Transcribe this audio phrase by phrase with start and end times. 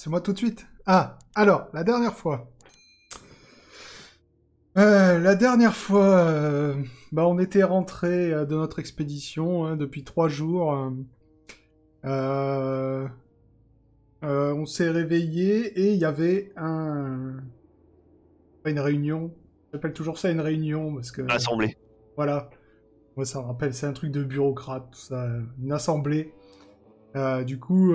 [0.00, 0.66] c'est moi tout de suite.
[0.86, 2.50] Ah, alors, la dernière fois.
[4.78, 6.74] Euh, la dernière fois, euh,
[7.12, 10.90] bah, on était rentré euh, de notre expédition hein, depuis trois jours.
[12.02, 13.06] on
[14.64, 17.34] s'est réveillé et il y avait un...
[18.64, 19.34] Une réunion.
[19.70, 21.30] J'appelle toujours ça une réunion parce que...
[21.30, 21.76] Assemblée.
[22.16, 22.48] Voilà.
[23.18, 25.28] Moi, ça me rappelle, c'est un truc de bureaucrate, tout ça.
[25.62, 26.32] Une assemblée.
[27.44, 27.92] du coup,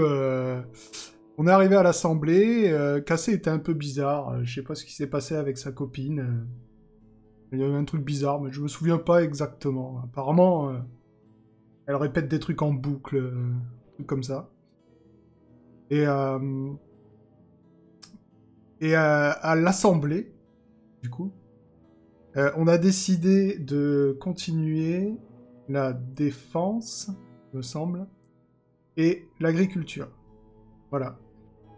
[1.37, 3.01] on est arrivé à l'assemblée.
[3.05, 4.43] Cassé était un peu bizarre.
[4.43, 6.45] Je sais pas ce qui s'est passé avec sa copine.
[7.51, 10.01] Il y avait un truc bizarre, mais je me souviens pas exactement.
[10.03, 10.79] Apparemment, euh,
[11.85, 13.53] elle répète des trucs en boucle, euh,
[14.07, 14.49] comme ça.
[15.89, 16.73] Et, euh,
[18.81, 20.33] et à l'Assemblée,
[21.01, 21.31] du coup,
[22.35, 25.15] on a décidé de continuer
[25.69, 27.09] la défense,
[27.53, 28.07] me semble,
[28.97, 30.09] et l'agriculture.
[30.89, 31.17] Voilà.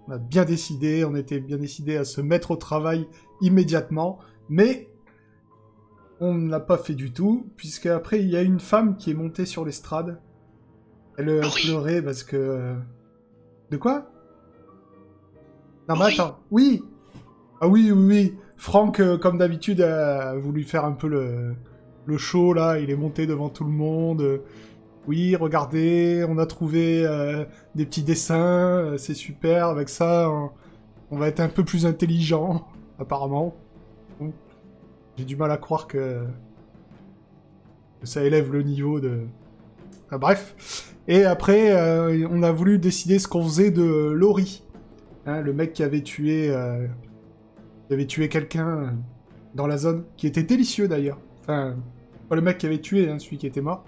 [0.08, 3.08] On a bien décidé, on était bien décidé à se mettre au travail
[3.42, 4.20] immédiatement,
[4.50, 4.90] mais
[6.20, 9.12] on ne l'a pas fait du tout, puisque après il y a une femme qui
[9.12, 10.20] est montée sur l'estrade.
[11.18, 12.76] Elle a pleurait parce que.
[13.70, 14.10] De quoi?
[15.90, 16.84] Non mais attends, oui
[17.60, 21.56] Ah oui, oui, oui Franck, euh, comme d'habitude, a voulu faire un peu le,
[22.06, 24.42] le show là, il est monté devant tout le monde.
[25.08, 27.46] Oui, regardez, on a trouvé euh,
[27.76, 30.30] des petits dessins, euh, c'est super, avec ça
[31.10, 32.68] on, va être un peu plus intelligent,
[33.00, 33.56] apparemment.
[35.18, 36.26] J'ai du mal à croire que...
[38.04, 39.22] ça élève le niveau de...
[40.12, 40.94] bref.
[41.08, 44.64] Et après, euh, on a voulu décider ce qu'on faisait de Laurie.
[45.26, 46.54] Hein, le mec qui avait tué...
[47.88, 48.98] Qui avait tué quelqu'un
[49.56, 51.20] dans la zone, qui était délicieux d'ailleurs.
[51.40, 51.78] Enfin,
[52.28, 53.86] pas le mec qui avait tué, hein, celui qui était mort.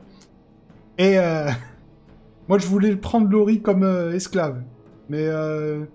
[1.00, 1.50] Et euh,
[2.48, 3.84] moi, je voulais prendre Laurie comme
[4.14, 4.62] esclave.
[5.10, 5.86] Mais je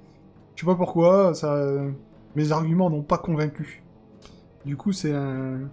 [0.56, 1.64] sais pas pourquoi, ça...
[2.34, 3.84] mes arguments n'ont pas convaincu.
[4.64, 5.68] Du coup, c'est un...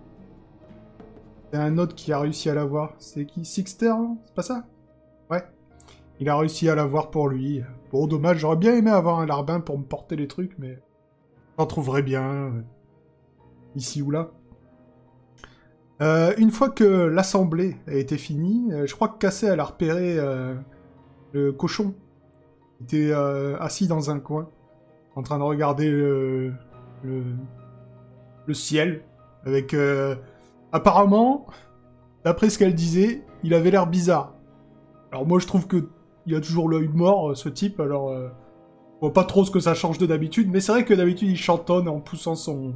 [1.53, 2.93] Un autre qui a réussi à l'avoir.
[2.99, 3.43] C'est qui?
[3.43, 3.93] Sixter,
[4.25, 4.63] C'est pas ça?
[5.29, 5.43] Ouais.
[6.19, 7.61] Il a réussi à l'avoir pour lui.
[7.91, 10.79] Bon, dommage, j'aurais bien aimé avoir un larbin pour me porter les trucs, mais...
[11.57, 12.23] J'en trouverais bien.
[12.23, 12.61] Euh,
[13.75, 14.31] ici ou là.
[16.01, 20.17] Euh, une fois que l'assemblée a été finie, euh, je crois que Cassé, a repéré
[21.33, 21.93] le cochon.
[22.79, 23.13] Il était
[23.59, 24.49] assis dans un coin,
[25.15, 26.53] en train de regarder le,
[28.53, 29.03] ciel,
[29.45, 29.73] avec...
[29.73, 30.15] Euh,
[30.71, 31.47] apparemment,
[32.23, 34.33] d'après ce qu'elle disait, il avait l'air bizarre.
[35.11, 35.89] Alors moi je trouve que
[36.27, 38.09] il a toujours l'œil mort, euh, ce type, alors...
[38.09, 38.29] Euh,
[38.95, 41.29] je vois pas trop ce que ça change de d'habitude, mais c'est vrai que d'habitude
[41.29, 42.75] il chantonne en poussant son...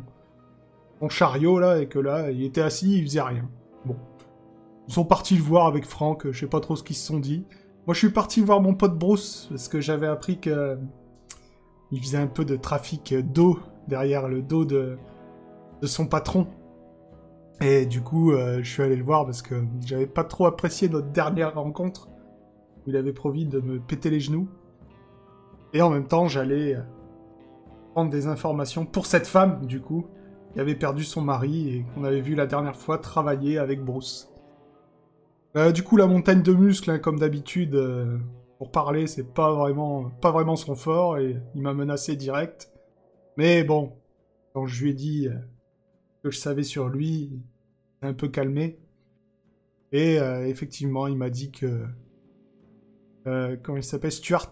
[0.99, 3.49] son chariot, là, et que là, il était assis, il faisait rien.
[3.85, 3.95] Bon.
[4.87, 7.19] Ils sont partis le voir avec Franck, je sais pas trop ce qu'ils se sont
[7.19, 7.45] dit.
[7.87, 10.77] Moi je suis parti voir mon pote Bruce, parce que j'avais appris que...
[11.91, 14.97] Il faisait un peu de trafic d'eau derrière le dos de,
[15.81, 16.47] de son patron.
[17.61, 20.89] Et du coup, euh, je suis allé le voir parce que j'avais pas trop apprécié
[20.89, 22.09] notre dernière rencontre
[22.85, 24.49] où il avait promis de me péter les genoux.
[25.73, 26.81] Et en même temps, j'allais euh,
[27.93, 30.07] prendre des informations pour cette femme, du coup,
[30.55, 34.33] qui avait perdu son mari et qu'on avait vu la dernière fois travailler avec Bruce.
[35.55, 37.79] Euh, du coup, la montagne de muscles, hein, comme d'habitude,
[38.57, 42.71] pour parler, c'est pas vraiment, pas vraiment son fort et il m'a menacé direct.
[43.37, 43.93] Mais bon,
[44.53, 45.27] quand je lui ai dit
[46.23, 47.39] que je savais sur lui,
[48.01, 48.79] un peu calmé.
[49.91, 51.85] Et euh, effectivement, il m'a dit que...
[53.27, 54.51] Euh, comment il s'appelle Stuart.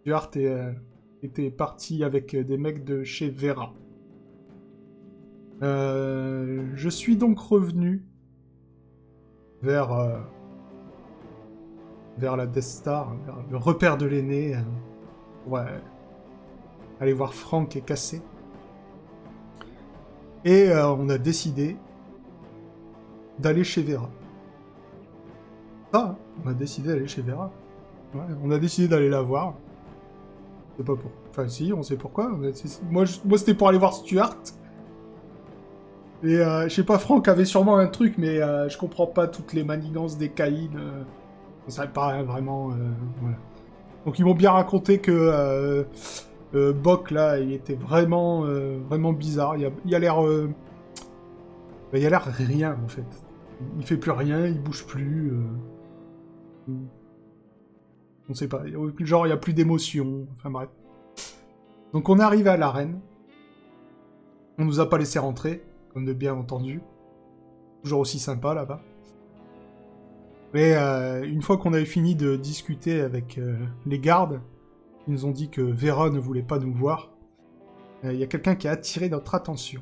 [0.00, 0.72] Stuart euh,
[1.22, 3.74] était parti avec des mecs de chez Vera.
[5.60, 8.04] Je suis donc revenu
[9.62, 10.20] vers...
[12.18, 14.56] vers la Death Star, vers le repère de l'aîné.
[15.46, 15.80] ouais.
[17.00, 18.20] Aller voir Franck et Cassé.
[20.44, 21.76] Et euh, on a décidé
[23.38, 24.10] d'aller chez Vera.
[25.92, 27.50] Ah, on a décidé d'aller chez Vera.
[28.42, 29.54] on a décidé d'aller la voir.
[30.76, 31.10] Sais pas pour.
[31.30, 32.28] Enfin, si, on sait pourquoi.
[32.28, 34.36] Moi, moi c'était pour aller voir Stuart.
[36.22, 39.28] Et euh, je sais pas, Franck avait sûrement un truc, mais euh, je comprends pas
[39.28, 40.70] toutes les manigances des caïds.
[41.68, 42.68] ça pas vraiment.
[43.20, 43.36] voilà.
[44.04, 45.84] Donc ils m'ont bien raconté que
[46.54, 49.56] euh, Bok là, il était vraiment, euh, vraiment bizarre.
[49.56, 50.48] Il a, l'air, euh,
[51.92, 53.04] bah, il a l'air rien en fait.
[53.78, 55.32] Il fait plus rien, il bouge plus.
[58.28, 58.62] On sait pas.
[59.00, 60.26] Genre, il y a plus d'émotion.
[60.36, 60.68] Enfin bref.
[61.92, 63.00] Donc on est arrivé à l'arène.
[64.58, 65.62] On nous a pas laissé rentrer,
[66.04, 66.80] de bien entendu.
[67.82, 68.80] Toujours aussi sympa là-bas.
[70.54, 70.74] Mais
[71.26, 73.38] une fois qu'on avait fini de discuter avec
[73.86, 74.40] les gardes,
[75.08, 77.10] Ils nous ont dit que Vera ne voulait pas nous voir.
[78.04, 79.80] Il y a quelqu'un qui a attiré notre attention.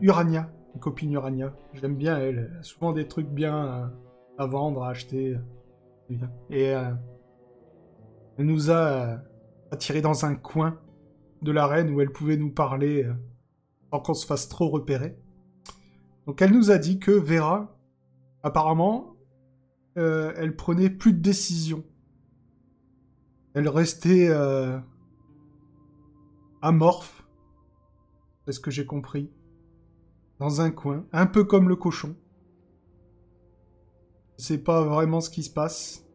[0.00, 0.50] Urania,
[0.80, 1.54] copine Urania.
[1.72, 2.56] J'aime bien elle.
[2.58, 3.92] a souvent des trucs bien
[4.36, 5.36] à vendre, à acheter.
[6.50, 6.96] Et elle
[8.38, 9.20] nous a
[9.70, 10.80] attiré dans un coin
[11.40, 13.06] de l'arène où elle pouvait nous parler
[13.92, 15.16] sans qu'on se fasse trop repérer.
[16.26, 17.76] Donc elle nous a dit que Vera,
[18.42, 19.16] apparemment,
[19.98, 21.84] euh, elle prenait plus de décisions.
[23.54, 24.78] Elle restait euh,
[26.62, 27.28] amorphe,
[28.46, 29.30] c'est ce que j'ai compris,
[30.38, 32.16] dans un coin, un peu comme le cochon.
[34.38, 36.06] Sais pas vraiment ce qui se passe.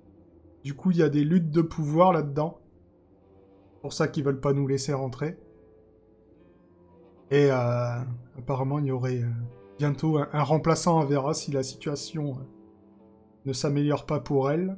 [0.63, 2.59] Du coup, il y a des luttes de pouvoir là-dedans.
[3.81, 5.37] Pour ça qu'ils veulent pas nous laisser rentrer.
[7.31, 7.99] Et euh,
[8.37, 9.23] apparemment, il y aurait
[9.77, 12.43] bientôt un, remplaçant à Vera si la situation euh,
[13.45, 14.77] ne s'améliore pas pour elle.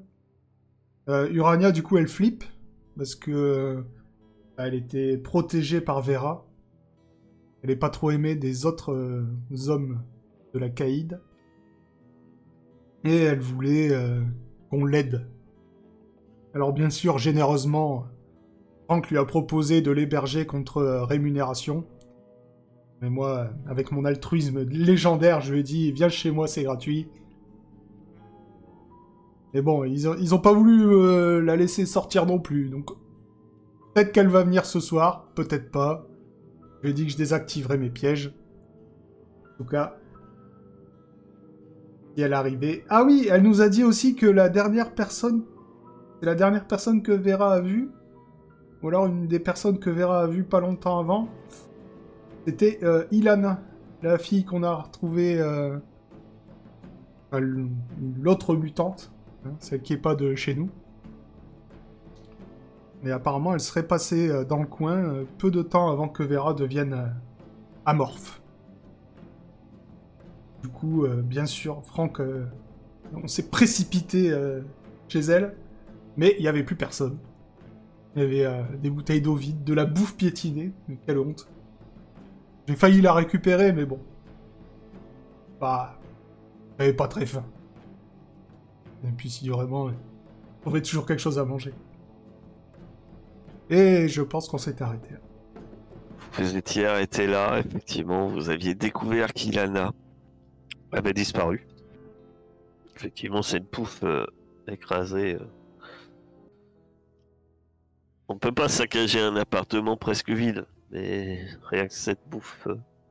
[1.07, 2.43] Euh, Urania, du coup, elle flippe
[2.97, 3.81] parce que euh,
[4.57, 6.45] elle était protégée par Vera.
[7.61, 8.93] Elle n'est pas trop aimée des autres
[9.67, 10.01] hommes
[10.53, 11.19] de la Caïd.
[13.03, 13.91] Et elle voulait
[14.69, 15.27] qu'on l'aide.
[16.53, 18.05] Alors bien sûr, généreusement,
[18.85, 21.85] Franck lui a proposé de l'héberger contre rémunération.
[23.01, 27.07] Mais moi, avec mon altruisme légendaire, je lui ai dit viens chez moi, c'est gratuit.
[29.53, 32.91] Mais bon, ils ont, pas voulu euh, la laisser sortir non plus, donc
[33.93, 36.05] peut-être qu'elle va venir ce soir, peut-être pas.
[36.77, 38.33] Je lui ai dit que je désactiverai mes pièges.
[39.53, 39.97] En tout cas,
[42.15, 42.85] si elle arrivait.
[42.89, 45.43] Ah oui, elle nous a dit aussi que la dernière personne,
[46.19, 47.89] c'est la dernière personne que Vera a vue,
[48.81, 51.27] ou alors une des personnes que Vera a vues pas longtemps avant.
[52.45, 53.61] C'était euh, Ilana,
[54.01, 55.39] la fille qu'on a retrouvée.
[55.39, 55.77] Euh,
[58.19, 59.11] l'autre mutante,
[59.45, 60.69] hein, celle qui est pas de chez nous.
[63.03, 66.53] Mais apparemment, elle serait passée euh, dans le coin peu de temps avant que Vera
[66.53, 67.13] devienne
[67.85, 68.41] amorphe.
[70.63, 72.21] Du coup, bien sûr, Franck,
[73.13, 74.35] on s'est précipité
[75.07, 75.55] chez elle,
[76.17, 77.17] mais il n'y avait plus personne.
[78.17, 80.73] Il y avait des bouteilles d'eau vide, de la bouffe piétinée,
[81.05, 81.47] quelle honte.
[82.69, 83.99] J'ai failli la récupérer, mais bon.
[85.59, 85.99] Bah.
[86.77, 87.43] J'avais pas très faim.
[89.03, 89.89] Et puis si vraiment.
[90.63, 91.73] On avait toujours quelque chose à manger.
[93.71, 95.15] Et je pense qu'on s'est arrêté.
[96.33, 98.27] Vous étiez arrêté là, effectivement.
[98.27, 99.91] Vous aviez découvert qu'Ilana
[100.91, 101.65] avait disparu.
[102.95, 104.27] Effectivement, c'est une pouffe euh,
[104.67, 105.39] écrasée.
[105.41, 105.47] Euh.
[108.27, 110.67] On peut pas saccager un appartement presque vide.
[110.91, 112.67] Mais rien que cette bouffe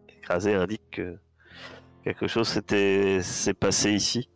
[0.08, 1.18] écrasée indique que
[2.02, 4.28] quelque chose s'est passé ici.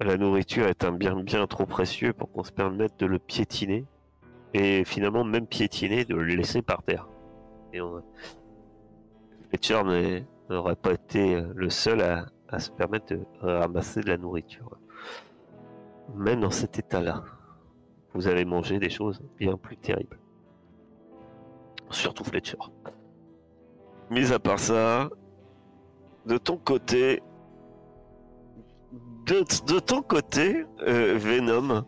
[0.00, 3.84] La nourriture est un bien bien trop précieux pour qu'on se permette de le piétiner.
[4.54, 7.08] Et finalement, même piétiner, de le laisser par terre.
[7.72, 8.02] Et on...
[10.48, 14.78] n'aurait pas été le seul à, à se permettre de ramasser de la nourriture.
[16.14, 17.24] Même dans cet état-là,
[18.14, 20.18] vous allez manger des choses bien plus terribles.
[21.90, 22.58] Surtout Fletcher.
[24.10, 25.08] Mis à part ça,
[26.26, 27.22] de ton côté,
[29.26, 31.84] de, ton côté, euh, Venom,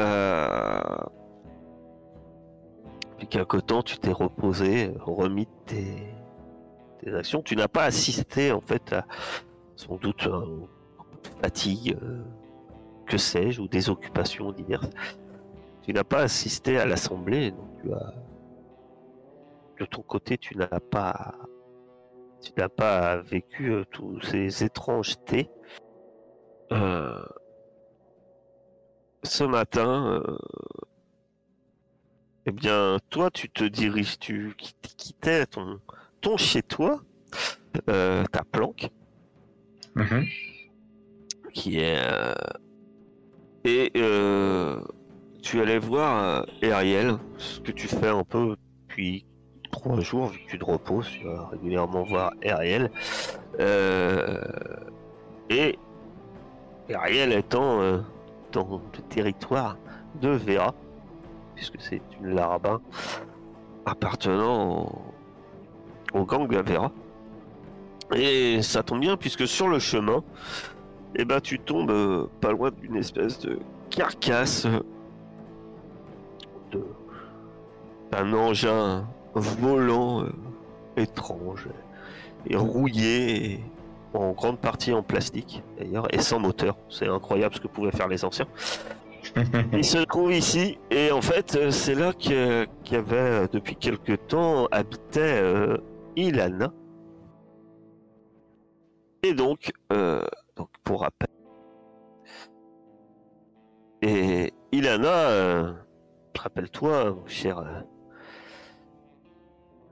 [0.00, 0.80] euh,
[3.12, 6.12] depuis quelque temps tu t'es reposé, remis tes,
[7.00, 7.42] tes actions.
[7.42, 9.04] Tu n'as pas assisté en fait à
[9.76, 10.28] sans doute
[11.42, 12.22] fatigue, euh,
[13.06, 14.90] que sais-je, ou des occupations diverses.
[15.82, 18.14] Tu n'as pas assisté à l'assemblée, donc tu as
[19.80, 21.34] de ton côté, tu n'as pas,
[22.42, 25.50] tu n'as pas vécu euh, tous ces étrangetés.
[26.70, 27.24] Euh,
[29.22, 30.38] ce matin, euh,
[32.46, 35.80] eh bien, toi, tu te diriges, tu quittais ton,
[36.20, 37.00] ton chez toi,
[37.86, 38.90] ta planque,
[39.96, 40.28] mm-hmm.
[41.52, 41.98] qui est
[43.64, 43.92] et
[45.42, 48.56] tu allais voir Ariel, ce que tu fais un peu
[48.88, 49.26] depuis
[49.70, 52.90] trois jours, vu que tu te reposes, tu vas régulièrement voir Ariel.
[53.58, 54.40] Euh,
[55.48, 55.78] et
[56.92, 57.98] Ariel étant euh,
[58.52, 59.76] dans le territoire
[60.20, 60.74] de Vera,
[61.54, 62.80] puisque c'est une larabin
[63.86, 64.92] appartenant
[66.12, 66.90] au, gang de Vera.
[68.14, 70.24] Et ça tombe bien puisque sur le chemin,
[71.14, 74.66] eh ben, tu tombes euh, pas loin d'une espèce de carcasse
[78.10, 80.32] d'un engin volant euh,
[80.96, 81.68] étrange
[82.46, 83.60] et rouillé
[84.14, 86.76] en grande partie en plastique d'ailleurs et sans moteur.
[86.88, 88.46] C'est incroyable ce que pouvaient faire les anciens.
[89.72, 94.66] il se trouve ici et en fait c'est là qu'il y avait depuis quelque temps
[94.72, 95.42] habitait
[96.16, 96.72] Ilana.
[99.22, 101.28] Et donc, donc pour rappel,
[104.02, 105.74] et Ilana,
[106.38, 107.84] rappelle-toi, mon cher,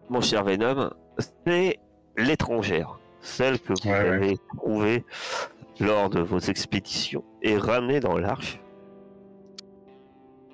[0.08, 0.90] mon cher Venom,
[1.46, 1.78] c'est
[2.16, 5.04] l'étrangère, celle que vous avez trouvée
[5.80, 8.60] lors de vos expéditions et ramenée dans l'arche.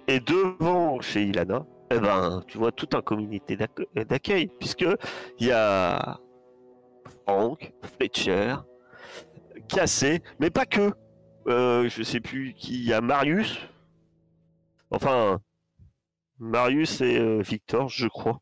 [0.06, 3.56] Et devant chez Ilana, eh ben, tu vois toute un communauté
[3.94, 4.87] d'accueil, puisque
[5.38, 6.18] il y a
[7.26, 8.56] Frank, Fletcher,
[9.68, 10.92] Cassé, mais pas que.
[11.46, 12.75] Euh, je sais plus qui.
[12.75, 13.58] Il y a Marius.
[14.90, 15.40] Enfin,
[16.38, 18.40] Marius et euh, Victor, je crois.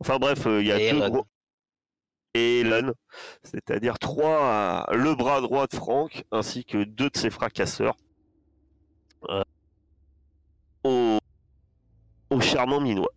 [0.00, 1.26] Enfin bref, euh, il y a deux gros
[2.34, 2.92] et Elon,
[3.44, 7.96] c'est-à-dire trois, le bras droit de Franck, ainsi que deux de ses fracasseurs,
[9.28, 9.44] euh,
[10.82, 11.18] au,
[12.30, 13.12] au charmant minois.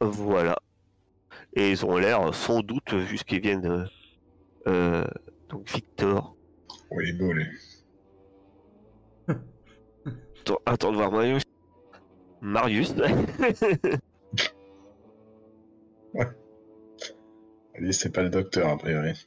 [0.00, 0.56] Voilà.
[1.54, 3.88] Et ils ont l'air, sans doute, vu ce qu'ils viennent,
[4.66, 5.04] euh,
[5.48, 6.36] donc Victor.
[6.90, 7.32] Oui, beau,
[10.40, 11.42] attends, attends de voir Marius.
[12.42, 12.94] Marius.
[17.76, 19.26] Lui, c'est pas le docteur, a priori.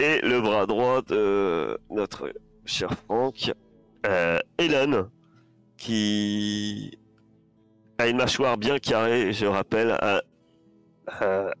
[0.00, 2.32] Et le bras droit de notre
[2.64, 3.52] cher Franck,
[4.06, 5.08] euh, Hélène,
[5.76, 6.98] qui
[7.98, 10.22] a une mâchoire bien carrée, je rappelle, a,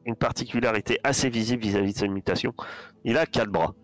[0.06, 2.54] une particularité assez visible vis-à-vis de sa mutation.
[3.04, 3.74] Il a quatre bras.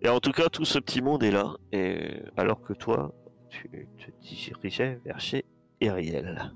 [0.00, 3.14] Et en tout cas, tout ce petit monde est là, et alors que toi,
[3.50, 5.44] tu te dirigeais vers chez
[5.80, 6.52] Ariel.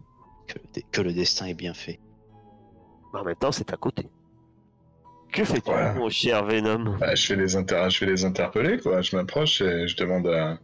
[0.92, 2.00] Que le destin est bien fait
[3.16, 4.08] en même temps, c'est à côté.
[5.32, 6.96] Que fais-tu, mon cher Venom?
[6.98, 7.88] Bah, je, fais les inter...
[7.90, 9.02] je vais les interpeller, quoi.
[9.02, 10.58] Je m'approche et je demande à.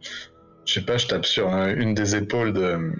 [0.65, 2.93] Je sais pas, je tape sur une des épaules de,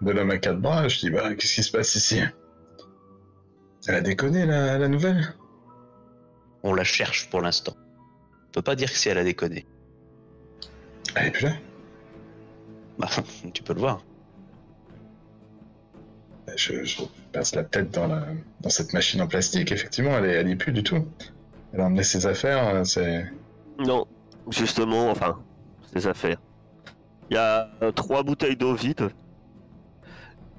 [0.00, 0.88] de l'homme à quatre bras.
[0.88, 2.20] Je dis, bah, qu'est-ce qui se passe ici?
[3.86, 5.34] Elle a déconné, la, la nouvelle?
[6.62, 7.74] On la cherche pour l'instant.
[8.48, 9.66] On peut pas dire que si elle a déconné.
[11.14, 11.52] Elle est plus là?
[12.98, 13.08] Bah,
[13.52, 14.02] tu peux le voir
[16.54, 18.26] je, passe la tête dans, la,
[18.60, 19.72] dans cette machine en plastique.
[19.72, 21.06] Effectivement, elle est, elle est plus du tout.
[21.72, 23.26] Elle a emmené ses affaires, euh, c'est.
[23.78, 24.06] Non,
[24.50, 25.38] justement, enfin,
[25.94, 26.40] ses affaires.
[27.30, 29.10] Il y a euh, trois bouteilles d'eau vide.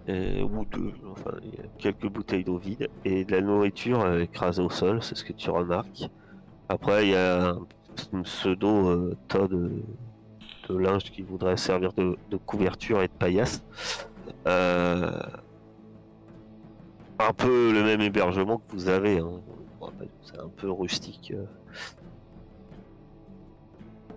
[0.08, 1.32] ou deux, enfin,
[1.80, 5.34] quelques bouteilles d'eau vide et de la nourriture euh, écrasée au sol, c'est ce que
[5.34, 6.04] tu remarques.
[6.70, 7.56] Après, il y a
[8.14, 9.72] un pseudo tas de,
[10.70, 13.64] de, linge qui voudrait servir de, de couverture et de paillasse.
[14.48, 15.10] Euh,
[17.20, 19.20] un peu le même hébergement que vous avez.
[19.20, 19.42] Hein.
[20.24, 21.34] C'est un peu rustique.
[21.36, 21.46] Euh.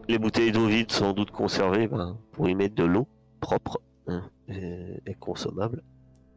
[0.09, 3.07] Les bouteilles d'eau vide sans doute conservées ben, pour y mettre de l'eau
[3.41, 5.83] propre hein, et, consommable.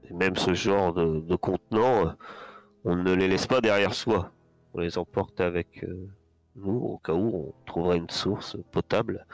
[0.09, 2.11] Et même ce genre de, contenants, euh,
[2.85, 4.31] on ne les laisse pas derrière soi.
[4.73, 6.09] On les emporte avec euh,
[6.55, 9.25] nous au cas où on trouverait une source potable.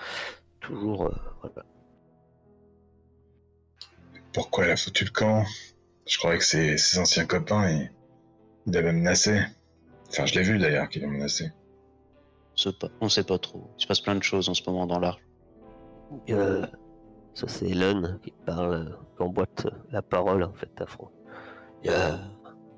[0.62, 1.10] Toujours,
[1.42, 1.66] voilà.
[4.34, 5.44] Pourquoi elle a foutu le camp?
[6.10, 7.92] Je croyais que ses, anciens copains, ils,
[8.66, 9.42] il avait menacé.
[10.10, 11.52] Enfin, je l'ai vu d'ailleurs qu'il a menacé.
[13.00, 13.70] On sait pas trop.
[13.78, 15.20] Il se passe plein de choses en ce moment dans l'art.
[16.30, 16.66] Euh,
[17.36, 21.12] ça, c'est Elon qui parle, qui emboîte la parole en fait à Franck.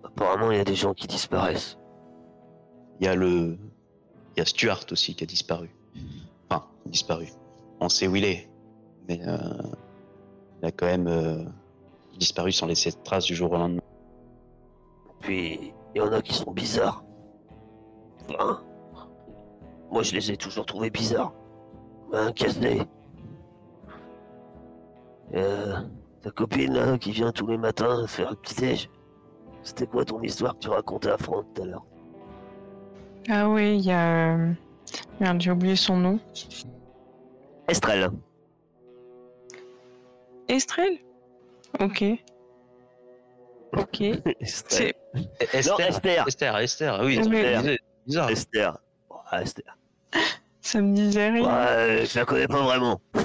[0.04, 1.78] Apparemment, il y a des gens qui disparaissent.
[3.00, 3.58] Il y a le.
[4.36, 5.70] Il y a Stuart aussi qui a disparu.
[6.50, 7.28] Enfin, disparu.
[7.80, 8.50] On sait où il est.
[9.08, 9.38] Mais euh,
[10.62, 11.08] il a quand même.
[12.22, 13.82] Disparu sans laisser de traces du jour au lendemain.
[15.22, 17.04] Puis, il y en a qui sont bizarres.
[18.38, 18.62] Hein?
[19.90, 21.34] Moi, je les ai toujours trouvés bizarres.
[22.14, 22.84] Hein, casse-les.
[25.34, 25.78] Euh,
[26.22, 28.90] ta copine là, qui vient tous les matins faire un petit déj.
[29.64, 31.86] C'était quoi ton histoire que tu racontais à Franck tout à l'heure?
[33.30, 34.38] Ah oui, il y a...
[35.20, 36.20] Merde, j'ai oublié son nom.
[37.68, 38.12] Estrelle.
[40.48, 41.00] Estrelle?
[41.80, 42.04] Ok.
[43.74, 44.02] Ok.
[44.40, 44.94] Esther.
[45.54, 46.28] Esther.
[46.28, 47.18] Esther, Esther, oui.
[47.18, 47.78] Esther.
[48.06, 48.32] Bizarre.
[48.32, 48.78] Esther.
[49.32, 49.78] Esther.
[50.62, 51.44] Ça me disait rien.
[51.44, 53.02] Ouais, je la connais pas vraiment.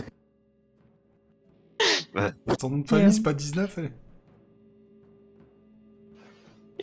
[2.15, 2.33] Ouais.
[2.59, 3.93] Ton nom de famille, c'est pas 19, elle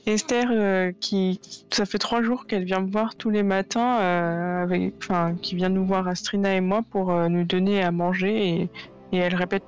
[0.05, 1.39] Esther, euh, qui,
[1.71, 5.55] ça fait trois jours qu'elle vient me voir tous les matins, euh, avec, enfin, qui
[5.55, 8.69] vient nous voir Astrina et moi pour euh, nous donner à manger et,
[9.11, 9.63] et elle répète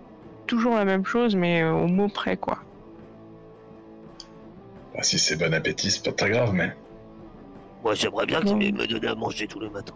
[0.45, 2.59] toujours la même chose, mais euh, au mot près, quoi.
[4.93, 6.75] Bah, si c'est bon appétit, c'est pas très grave, mais.
[7.83, 9.93] Moi, j'aimerais bien qu'il me donne à manger tous les matins.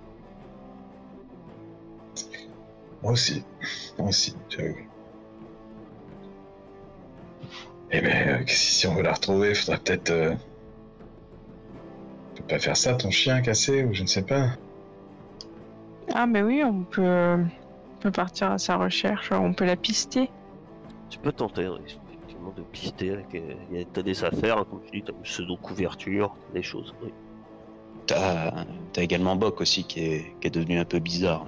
[3.01, 3.43] Moi aussi.
[3.97, 4.75] Moi aussi, j'avoue.
[7.91, 10.11] Eh ben, euh, si on veut la retrouver, faudrait peut-être.
[10.11, 10.35] Euh...
[12.35, 14.49] Tu peux pas faire ça, ton chien cassé, ou je ne sais pas.
[16.13, 20.29] Ah, mais oui, on peut, on peut partir à sa recherche, on peut la pister.
[21.09, 23.17] Tu peux tenter, effectivement, de pister.
[23.93, 26.93] T'as des affaires, comme tu dis, t'as une pseudo-couverture, des choses.
[27.03, 27.09] Oui.
[28.05, 31.45] T'as as également Bok aussi qui est, qui est devenu un peu bizarre.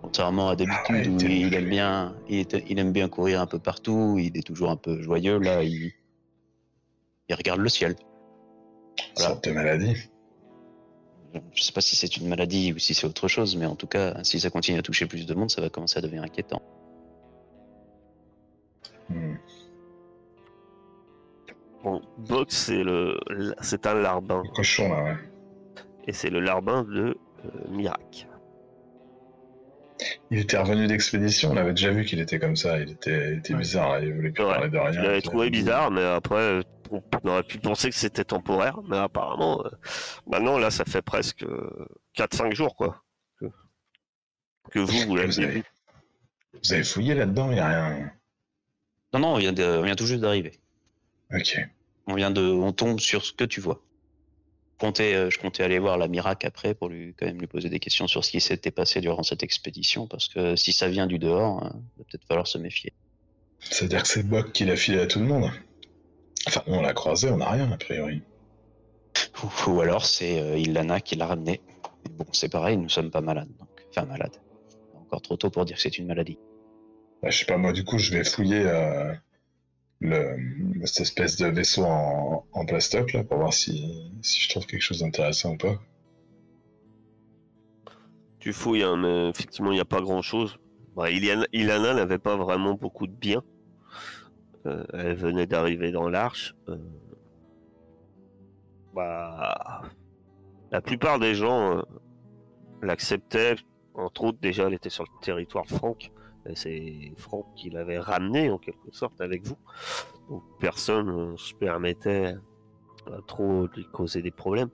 [0.00, 4.36] Contrairement à d'habitude où il aime bien, il, aime bien courir un peu partout, il
[4.36, 5.38] est toujours un peu joyeux.
[5.38, 5.92] Là, il,
[7.28, 7.96] il regarde le ciel.
[9.16, 9.30] Voilà.
[9.30, 9.96] Sorte de maladie.
[11.54, 13.86] Je sais pas si c'est une maladie ou si c'est autre chose, mais en tout
[13.86, 16.62] cas, si ça continue à toucher plus de monde, ça va commencer à devenir inquiétant.
[19.08, 19.34] Hmm.
[21.82, 23.18] Bon, Box, c'est le,
[23.60, 24.42] c'est un larbin.
[24.42, 25.16] Le cochon là, ouais.
[26.06, 28.26] Et c'est le larbin de euh, Mirac.
[30.30, 34.00] Il était revenu d'expédition, on avait déjà vu qu'il était comme ça, il était, bizarre,
[34.00, 34.92] il voulait plus parler de rien.
[34.92, 39.64] Je l'avais trouvé bizarre, mais après, on aurait pu penser que c'était temporaire, mais apparemment,
[39.64, 39.70] euh,
[40.26, 41.44] maintenant, là, ça fait presque
[42.16, 43.02] 4-5 jours, quoi.
[44.70, 45.62] Que, vous, vous l'avez vu.
[46.62, 48.12] Vous avez fouillé là-dedans, il n'y a rien.
[49.14, 50.52] Non, non, on vient, de, on vient tout juste d'arriver.
[51.32, 51.58] Ok.
[52.06, 52.42] On vient de.
[52.42, 53.80] On tombe sur ce que tu vois.
[55.00, 57.78] Euh, je comptais aller voir la Mirac après pour lui quand même lui poser des
[57.78, 61.18] questions sur ce qui s'était passé durant cette expédition parce que si ça vient du
[61.18, 62.92] dehors, hein, il va peut-être falloir se méfier.
[63.60, 65.50] C'est-à-dire que c'est Bok qui l'a filé à tout le monde.
[66.46, 68.20] Enfin, on l'a croisé, on n'a rien a priori.
[69.66, 71.62] Ou, alors c'est euh, Ilana qui l'a ramené.
[72.10, 74.36] bon, c'est pareil, nous sommes pas malades, donc enfin malades.
[74.94, 76.36] Encore trop tôt pour dire que c'est une maladie.
[77.24, 78.62] Bah, je sais pas, moi du coup, je vais fouiller.
[78.66, 79.14] Euh
[80.04, 85.00] le, cette espèce de vaisseau en, plastoc là pour voir si, je trouve quelque chose
[85.00, 85.78] d'intéressant ou pas.
[88.38, 90.58] Tu fouilles, hein, mais effectivement, il n'y a pas grand chose.
[90.94, 93.42] Bah, Ilana, n'avait pas vraiment beaucoup de biens.
[94.66, 96.54] Euh, elle venait d'arriver dans l'arche.
[96.68, 96.76] Euh,
[98.94, 99.82] bah,
[100.70, 101.82] la plupart des gens
[102.82, 103.56] l'acceptaient.
[103.94, 105.96] Entre autres, déjà, elle était sur le territoire franc.
[106.54, 109.56] C'est Franck qui l'avait ramené en quelque sorte avec vous.
[110.28, 112.34] Donc personne ne se permettait
[113.06, 114.70] à trop lui causer des problèmes.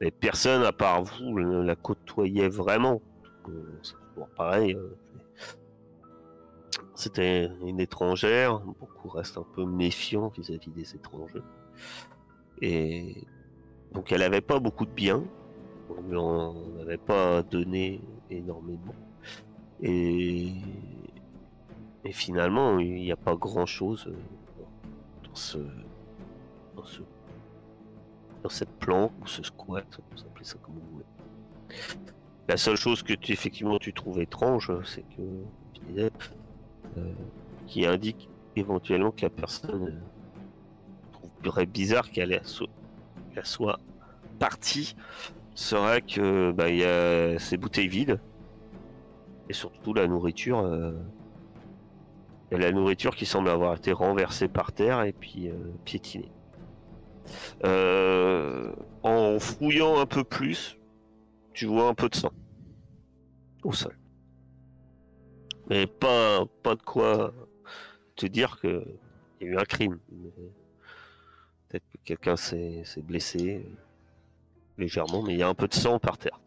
[0.00, 3.00] Mais personne à part vous ne la côtoyait vraiment.
[3.82, 3.94] C'est
[4.36, 4.74] pareil.
[4.74, 4.96] Euh,
[6.94, 8.60] c'était une étrangère.
[8.60, 11.42] Beaucoup restent un peu méfiants vis-à-vis des étrangers.
[12.62, 13.26] Et
[13.92, 15.24] donc elle n'avait pas beaucoup de biens.
[15.88, 18.94] On n'en avait pas donné énormément.
[19.82, 20.52] Et
[22.06, 24.14] et finalement, il n'y a pas grand chose euh,
[25.24, 25.58] dans ce,
[26.76, 27.02] dans ce,
[28.44, 31.76] dans cette planque ou ce squat, vous appelez ça comme vous voulez.
[32.48, 35.22] La seule chose que tu effectivement tu trouves étrange, c'est que
[36.96, 37.12] euh,
[37.66, 43.80] qui indique éventuellement que la personne euh, trouverait bizarre qu'elle soit
[44.38, 44.94] partie,
[45.56, 48.20] serait que bah, y a ces bouteilles vides
[49.48, 50.64] et surtout la nourriture.
[52.58, 56.30] La nourriture qui semble avoir été renversée par terre et puis euh, piétinée.
[57.64, 60.78] Euh, en fouillant un peu plus,
[61.52, 62.32] tu vois un peu de sang
[63.64, 63.98] au sol.
[65.68, 67.34] Mais pas, pas de quoi
[68.14, 68.98] te dire qu'il
[69.40, 69.98] y a eu un crime.
[71.68, 73.66] Peut-être que quelqu'un s'est blessé
[74.78, 76.40] légèrement, mais il y a un peu de sang par terre.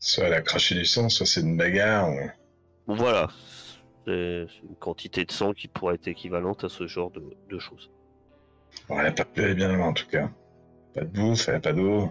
[0.00, 2.10] Soit elle a craché du sang, soit c'est une bagarre.
[2.86, 3.28] Voilà,
[4.08, 7.90] c'est une quantité de sang qui pourrait être équivalente à ce genre de, choses.
[8.88, 10.30] elle n'a pas pu aller bien loin en tout cas.
[10.94, 12.10] Pas de bouffe, elle n'a pas d'eau.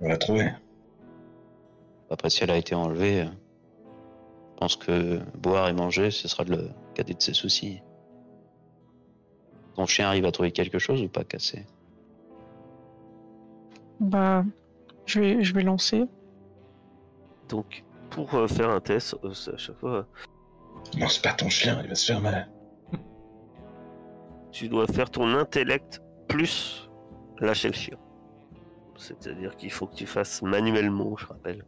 [0.00, 0.50] On l'a trouvée.
[2.10, 6.68] Après, si elle a été enlevée, je pense que boire et manger, ce sera le
[6.94, 7.80] cadet de ses soucis.
[9.74, 11.64] Ton chien arrive à trouver quelque chose ou pas cassé?
[14.00, 14.44] Bah,
[15.06, 16.04] je vais, je vais lancer.
[17.48, 20.06] Donc, pour euh, faire un test, euh, à chaque fois,
[20.98, 22.48] non, c'est pas ton chien, il va se faire mal.
[24.50, 26.90] Tu dois faire ton intellect plus
[27.40, 27.96] lâcher le chien.
[28.96, 31.64] C'est-à-dire qu'il faut que tu fasses manuellement, je rappelle.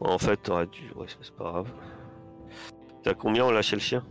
[0.00, 0.90] en fait, t'aurais dû.
[0.96, 1.70] Ouais, c'est pas grave.
[3.02, 4.02] T'as combien en lâcher le chien?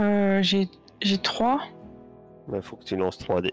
[0.00, 0.68] Euh, J'ai
[1.22, 1.60] 3.
[2.54, 3.50] Il faut que tu lances 3D.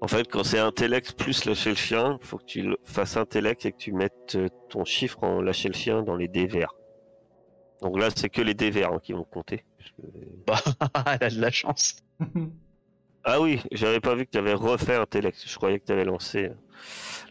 [0.00, 3.66] En fait, quand c'est intellect plus lâcher le chien, il faut que tu fasses intellect
[3.66, 6.74] et que tu mettes euh, ton chiffre en lâcher le chien dans les dés verts.
[7.82, 9.64] Donc là, c'est que les dés verts hein, qui vont compter.
[10.46, 10.60] Bah,
[11.20, 11.96] elle a de la chance.
[13.24, 15.42] Ah oui, j'avais pas vu que tu avais refait intellect.
[15.44, 16.54] Je croyais que tu avais lancé euh,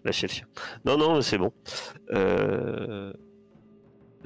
[0.04, 0.48] lâcher le chien.
[0.86, 1.52] Non, non, c'est bon.
[2.12, 3.14] Euh,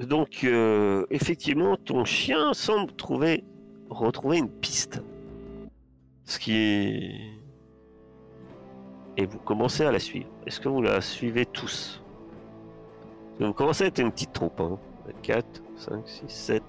[0.00, 3.44] Donc, euh, effectivement, ton chien semble trouver,
[3.88, 5.02] retrouver une piste.
[6.24, 7.41] Ce qui est...
[9.16, 10.28] Et vous commencez à la suivre.
[10.46, 12.02] Est-ce que vous la suivez tous
[13.38, 14.60] Vous commencez à être une petite troupe.
[14.60, 14.78] Hein.
[15.22, 15.44] 4,
[15.76, 16.62] 5, 6, 7.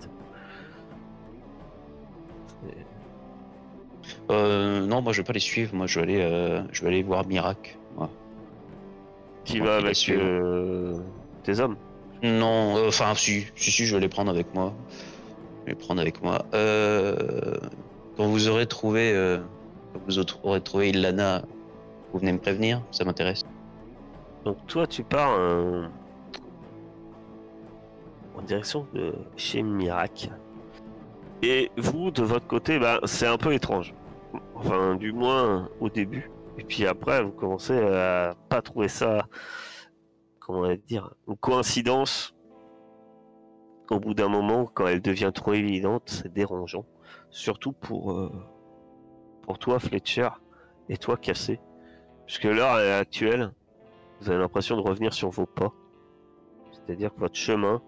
[4.31, 5.73] Euh, non, moi je vais pas les suivre.
[5.73, 7.77] Moi je vais aller, euh, je vais aller voir Mirac.
[9.45, 10.97] Qui va avec euh,
[11.43, 11.75] tes hommes?
[12.21, 14.73] Non, euh, enfin si, si, si, je vais les prendre avec moi.
[15.61, 16.45] Je vais les prendre avec moi.
[16.53, 17.57] Euh,
[18.15, 19.13] quand vous aurez trouvé,
[19.91, 21.43] quand vous aurez trouvé Ilana,
[22.13, 22.81] vous venez me prévenir.
[22.91, 23.43] Ça m'intéresse.
[24.45, 25.87] Donc toi, tu pars euh,
[28.37, 30.29] en direction de chez Mirac.
[31.41, 33.93] Et vous, de votre côté, bah, c'est un peu étrange.
[34.55, 36.29] Enfin, du moins au début.
[36.57, 39.25] Et puis après, vous commencez à pas trouver ça,
[40.39, 42.35] comment dire, une coïncidence.
[43.89, 46.85] Au bout d'un moment, quand elle devient trop évidente, c'est dérangeant.
[47.29, 48.31] Surtout pour, euh,
[49.41, 50.29] pour toi, Fletcher,
[50.89, 51.59] et toi, Cassé.
[52.25, 53.51] Puisque l'heure actuelle,
[54.19, 55.73] vous avez l'impression de revenir sur vos pas.
[56.71, 57.81] C'est-à-dire que votre chemin,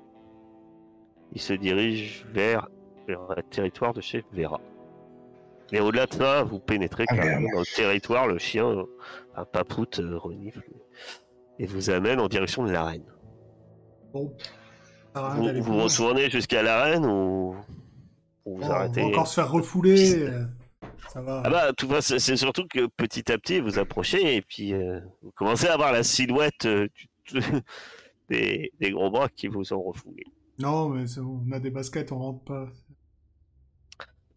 [1.34, 2.67] il se dirige vers
[3.08, 4.60] le territoire de chez Vera.
[5.71, 7.54] Et au-delà de ça, vous pénétrez Ah, carrément merde.
[7.54, 8.84] dans le territoire, le chien, euh,
[9.36, 10.63] un papoute, euh, renifle,
[11.58, 13.06] et vous amène en direction de l'arène.
[14.13, 14.32] Bon.
[15.15, 17.56] Vous, retournez jusqu'à l'arène ou
[18.45, 20.30] ou vous Bon, on arrêtez va encore se faire refouler.
[21.15, 21.41] Ça va.
[21.45, 24.99] Ah bah, tout va, c'est surtout que petit à petit vous approchez et puis euh,
[25.21, 26.89] vous commencez à voir la silhouette euh,
[27.25, 27.39] du-
[28.30, 30.25] des, des gros bras qui vous ont refoulé.
[30.60, 32.67] Non, mais on a des baskets, on rentre pas.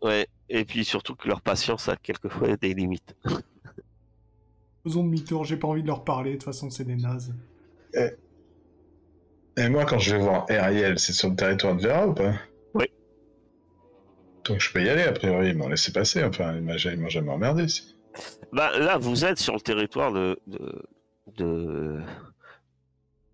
[0.00, 3.16] Ouais, et puis surtout que leur patience a quelquefois des limites.
[4.84, 7.32] Faisons demi-tour, j'ai pas envie de leur parler, de toute façon c'est des nazes.
[9.58, 12.32] Et moi, quand je vais voir Ariel, c'est sur le territoire de Vera ou pas?
[14.48, 17.30] Donc je peux y aller, a priori, ils m'ont laissé passer, enfin, ils m'ont jamais
[17.30, 17.66] emmerdé.
[18.52, 20.82] Bah là, vous êtes sur le territoire de de
[21.36, 22.00] de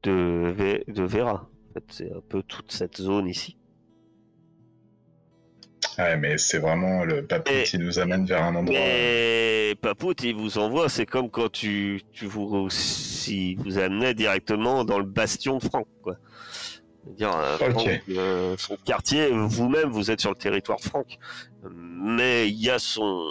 [0.02, 1.48] de, Ve- de Vera.
[1.70, 3.56] En fait, c'est un peu toute cette zone ici.
[5.98, 8.76] Ouais, mais c'est vraiment le papy Et- qui nous amène vers un endroit.
[8.76, 14.84] Mais Papout, il vous envoie, c'est comme quand tu, tu vous, si vous amenez directement
[14.84, 16.16] dans le bastion de Franck, quoi.
[17.06, 17.58] Euh.
[17.58, 21.18] Franck, euh, son quartier, vous-même, vous êtes sur le territoire de Franck,
[21.70, 23.26] mais il y a son,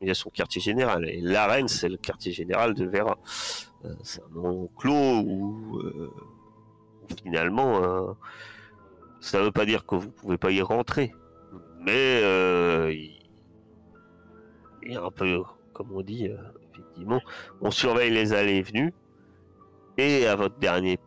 [0.00, 1.08] il y a son quartier général.
[1.08, 3.18] Et l'arène, c'est le quartier général de Vera.
[3.84, 5.82] Euh, c'est un enclos où,
[7.22, 8.16] finalement,
[9.20, 11.12] ça veut pas dire que vous pouvez pas y rentrer,
[11.80, 12.20] mais
[14.82, 16.28] il y a un peu, comme on dit,
[16.72, 17.20] effectivement,
[17.60, 18.92] on surveille les allées et venues,
[19.98, 20.98] et à votre dernier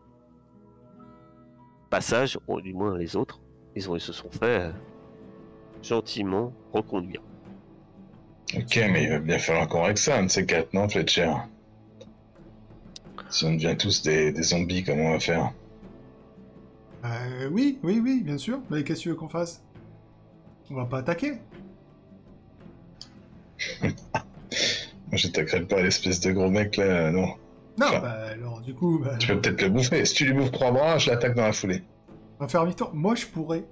[1.94, 3.40] passage, ou du moins les autres,
[3.76, 4.72] ils, ont, ils se sont fait euh,
[5.84, 7.22] gentiment reconduire.
[8.58, 11.32] Ok, mais il va bien falloir qu'on règle ça, un de ces quatre, non, Fletcher
[13.30, 15.52] Si on devient tous des, des zombies, comment on va faire?
[17.06, 18.60] Euh, oui, oui, oui, bien sûr.
[18.72, 19.62] Mais qu'est-ce que tu veux qu'on fasse?
[20.72, 21.34] On va pas attaquer.
[23.84, 23.92] Moi,
[25.12, 27.36] j'attaquerai pas l'espèce de gros mec là, non.
[27.80, 28.00] Non, Enfin.
[28.02, 30.06] bah alors du coup, bah, Tu peux peut-être le bouffer.
[30.06, 31.84] Si tu lui bouffes trois bras, je l'attaque dans la foulée.
[32.40, 32.92] on va faire demi-tour.
[32.94, 33.66] Moi, je pourrais.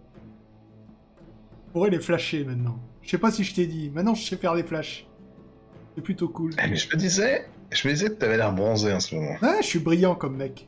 [1.67, 2.79] Je pourrais les flasher maintenant.
[3.01, 3.89] Je sais pas si je t'ai dit.
[3.91, 5.07] Maintenant, je sais faire des flashs.
[5.95, 6.51] C'est plutôt cool.
[6.63, 9.35] Eh, mais je me disais, je me disais que t'avais l'air bronzé en ce moment.
[9.41, 10.67] Ouais, je suis brillant comme mec.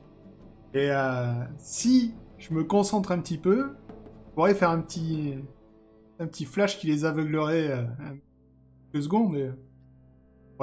[0.74, 3.70] Et euh, si je me concentre un petit peu,
[4.30, 5.36] je pourrais faire un petit,
[6.20, 7.84] un petit flash qui les aveuglerait euh,
[8.92, 9.36] quelques secondes.
[9.38, 9.50] Et...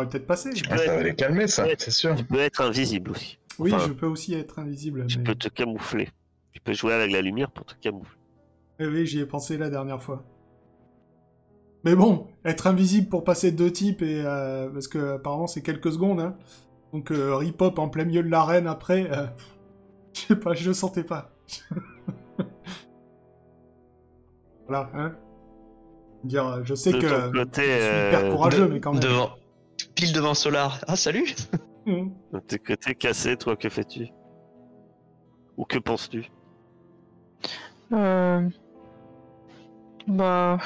[0.01, 0.51] Pourrait peut-être passer.
[0.51, 2.15] Tu Ah, ça va les calmer, ça, c'est sûr.
[2.15, 3.39] Tu peux être invisible aussi.
[3.59, 5.07] Oui, enfin, je peux aussi être invisible.
[5.07, 5.25] Tu mais...
[5.25, 6.09] peux te camoufler.
[6.53, 8.19] Tu peux jouer avec la lumière pour te camoufler.
[8.81, 10.25] Oui, oui, j'y ai pensé la dernière fois.
[11.85, 15.93] Mais bon, être invisible pour passer deux types et euh, parce que apparemment c'est quelques
[15.93, 16.37] secondes, hein.
[16.93, 19.27] Donc euh, rip-hop en plein milieu de l'arène après, euh,
[20.15, 21.31] je sais pas, je le sentais pas.
[24.67, 25.15] voilà, hein.
[26.25, 28.81] Dire, euh, je sais De que ton côté, je suis euh, hyper courageux, de- mais
[28.81, 29.03] quand même.
[29.03, 29.31] Devant,
[30.01, 30.79] pile devant Solar.
[30.89, 31.35] Ah salut.
[32.49, 34.09] Tes cassés, toi, que fais-tu?
[35.57, 36.25] Ou que penses-tu?
[37.93, 38.49] Euh...
[40.07, 40.59] Bah,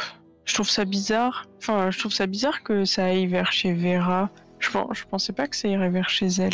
[0.45, 1.47] je trouve ça bizarre.
[1.59, 4.31] Enfin, je trouve ça bizarre que ça aille vers chez Vera.
[4.59, 6.53] Je, pen- je pensais pas que ça irait vers chez elle.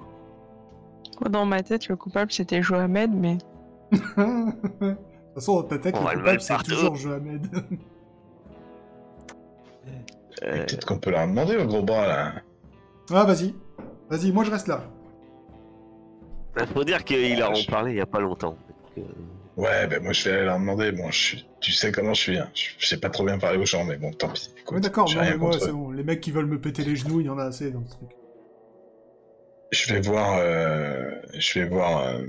[1.29, 3.37] Dans ma tête, le coupable c'était Johamed, mais
[3.93, 7.47] De toute façon, dans ta tête, On le coupable, c'est toujours Johamed.
[10.43, 12.33] Euh, Peut-être qu'on peut leur demander au gros bras là.
[13.11, 13.55] Ah, vas-y.
[14.09, 14.85] Vas-y, moi je reste là.
[16.61, 17.05] Il faut dire
[17.41, 18.57] leur ont je- parlé il y a pas longtemps.
[18.97, 19.03] Donc, euh,
[19.57, 20.91] Ouais, ben moi je vais aller leur demander.
[20.93, 21.47] Bon, je suis...
[21.61, 22.39] tu sais comment je suis.
[22.39, 22.51] Hein.
[22.55, 22.87] Je...
[22.87, 24.51] sais pas trop bien parler aux gens, mais bon, tant pis.
[24.59, 25.91] Écoute, Ouais, d'accord, non, mais moi, c'est bon.
[25.91, 27.93] Les mecs qui veulent me péter les genoux, il y en a assez dans ce
[27.93, 28.11] truc.
[29.73, 30.37] Je vais voir.
[30.39, 32.23] euh, Je vais voir euh,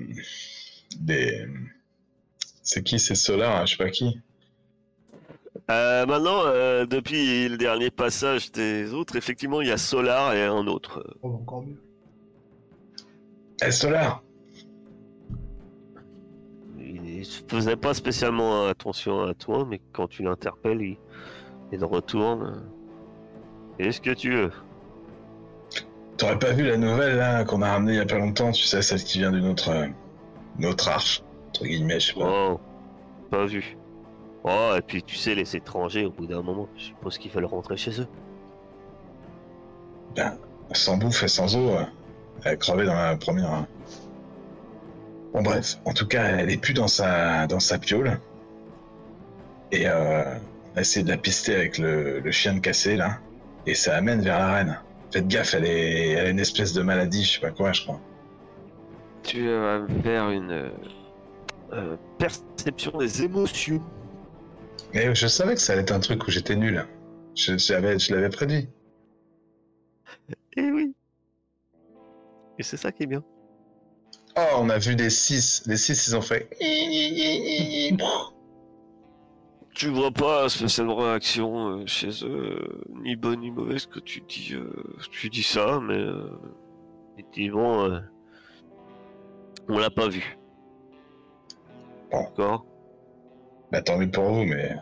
[1.00, 1.48] des.
[2.64, 4.20] C'est qui C'est Solar, hein, je sais pas qui.
[5.70, 10.44] Euh, maintenant, euh, depuis le dernier passage des autres, effectivement, il y a Solar et
[10.44, 11.16] un autre.
[11.22, 11.82] Oh, encore mieux.
[13.64, 14.24] Eh, Solar
[16.80, 20.98] Il ne faisait pas spécialement attention à toi, mais quand tu l'interpelles, il,
[21.72, 22.64] il retourne.
[23.78, 24.52] Qu'est-ce que tu veux?
[26.18, 28.64] T'aurais pas vu la nouvelle là qu'on a ramenée il y a pas longtemps, tu
[28.64, 29.88] sais, celle qui vient d'une autre, euh,
[30.60, 32.52] une autre arche, entre guillemets, je sais pas.
[32.52, 32.60] Oh,
[33.30, 33.78] pas vu.
[34.44, 37.46] Oh, et puis tu sais, les étrangers, au bout d'un moment, je suppose qu'ils veulent
[37.46, 38.08] rentrer chez eux.
[40.16, 40.38] Ben,
[40.74, 41.84] sans bouffe et sans eau, euh,
[42.44, 43.52] elle a crevé dans la première.
[43.52, 43.68] hein.
[45.34, 48.20] Bon bref, en tout cas, elle est plus dans sa dans sa piole.
[49.72, 50.24] Et euh,
[50.74, 53.20] on a essayé de la pister avec le, le chien de cassé là,
[53.66, 54.80] et ça amène vers la reine.
[55.14, 57.84] Faites gaffe, elle est elle a une espèce de maladie, je sais pas quoi, je
[57.84, 58.00] crois.
[59.24, 60.70] Tu vas me faire une euh,
[61.74, 63.82] euh, perception des émotions.
[64.94, 66.86] Mais je savais que ça allait être un truc où j'étais nul.
[67.36, 68.68] Je, je l'avais je l'avais prédit.
[70.58, 70.94] Eh oui.
[72.60, 73.24] Et c'est ça qui est bien.
[74.38, 75.64] Oh, on a vu des 6.
[75.68, 76.50] Les 6, ils ont fait.
[79.74, 84.54] Tu vois pas spécialement réaction euh, chez eux, ni bonne ni mauvaise que tu dis,
[84.54, 84.70] euh,
[85.12, 86.30] tu dis ça, mais euh,
[87.14, 88.00] effectivement, euh,
[89.70, 90.38] on l'a pas vu.
[92.12, 92.24] Bon.
[92.24, 92.66] D'accord.
[93.72, 94.76] Bah, tant mieux pour vous, mais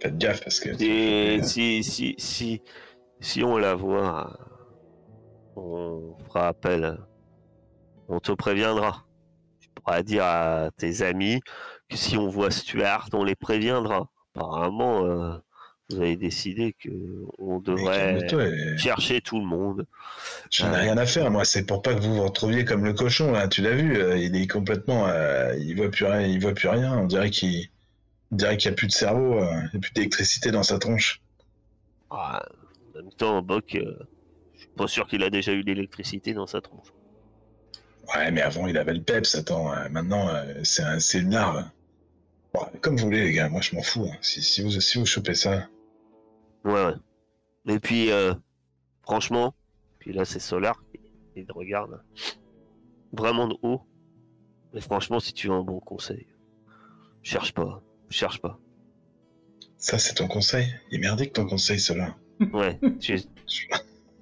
[0.00, 0.70] faites gaffe parce que.
[0.82, 2.62] Et si si si
[3.20, 4.38] si on la voit,
[5.56, 6.98] on fera appel,
[8.08, 9.04] on te préviendra.
[9.60, 11.40] Tu pourras dire à tes amis
[11.88, 14.08] que si on voit Stuart, on les préviendra.
[14.34, 15.36] Apparemment, euh,
[15.90, 16.90] vous avez décidé que
[17.38, 19.86] on devrait et- chercher tout le monde.
[20.50, 21.44] J'en ai rien à faire, moi.
[21.44, 23.48] C'est pour pas que vous vous retrouviez comme le cochon, là.
[23.48, 25.06] Tu l'as vu, euh, il est complètement.
[25.08, 26.22] euh, il voit plus rien.
[26.22, 26.98] Il voit plus rien.
[26.98, 27.68] On dirait qu'il.
[28.34, 30.64] On dirait qu'il n'y a plus de cerveau, euh, il n'y a plus d'électricité dans
[30.64, 31.22] sa tronche.
[32.10, 32.44] Ah,
[32.92, 33.94] en même temps, Boc, euh,
[34.54, 36.88] je suis pas sûr qu'il a déjà eu l'électricité dans sa tronche.
[38.12, 39.36] Ouais, mais avant, il avait le peps.
[39.36, 41.64] Attends, euh, maintenant, euh, c'est un- c'est une larve.
[42.52, 43.48] Bon, comme vous voulez, les gars.
[43.48, 44.04] Moi, je m'en fous.
[44.12, 44.16] hein.
[44.20, 45.68] Si, si vous, si vous chopez ça.
[46.64, 46.94] Ouais, ouais.
[47.68, 48.34] Et puis, euh,
[49.04, 49.54] franchement,
[50.00, 50.82] puis là, c'est Solar,
[51.36, 52.02] il te regarde
[53.12, 53.82] vraiment de haut.
[54.72, 56.26] Mais franchement, si tu veux un bon conseil,
[57.22, 58.58] cherche pas, cherche pas.
[59.78, 62.16] Ça, c'est ton conseil Il est merdique ton conseil, cela.
[62.52, 63.66] Ouais, tu Je,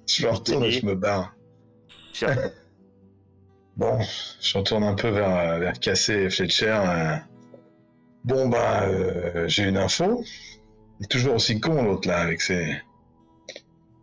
[0.07, 1.35] je me retourne et je me barre.
[2.13, 2.49] cherche pas.
[3.75, 3.97] Bon,
[4.39, 6.79] je retourne un peu vers, vers Cassé et Fletcher.
[6.87, 7.15] euh.
[8.23, 10.23] Bon, bah, euh, j'ai une info.
[10.99, 12.77] Il est toujours aussi con, l'autre, là, avec ses...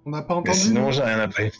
[0.04, 1.52] On n'a pas Mais entendu sinon, j'ai rien appris.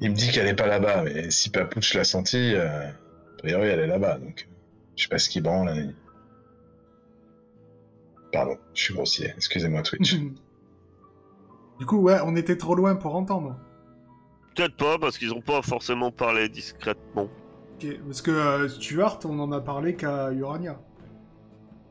[0.00, 2.92] Il me dit qu'elle est pas là-bas, mais si Papouche l'a senti, euh, a
[3.38, 4.46] priori, elle est là-bas, donc...
[4.96, 5.82] Je sais pas ce qui branle, là.
[8.32, 9.32] Pardon, je suis grossier.
[9.36, 10.16] Excusez-moi, Twitch.
[11.78, 13.54] Du coup, ouais, on était trop loin pour entendre.
[14.54, 17.28] Peut-être pas, parce qu'ils ont pas forcément parlé discrètement.
[17.74, 20.80] Ok, Parce que euh, Stuart, on en a parlé qu'à Urania.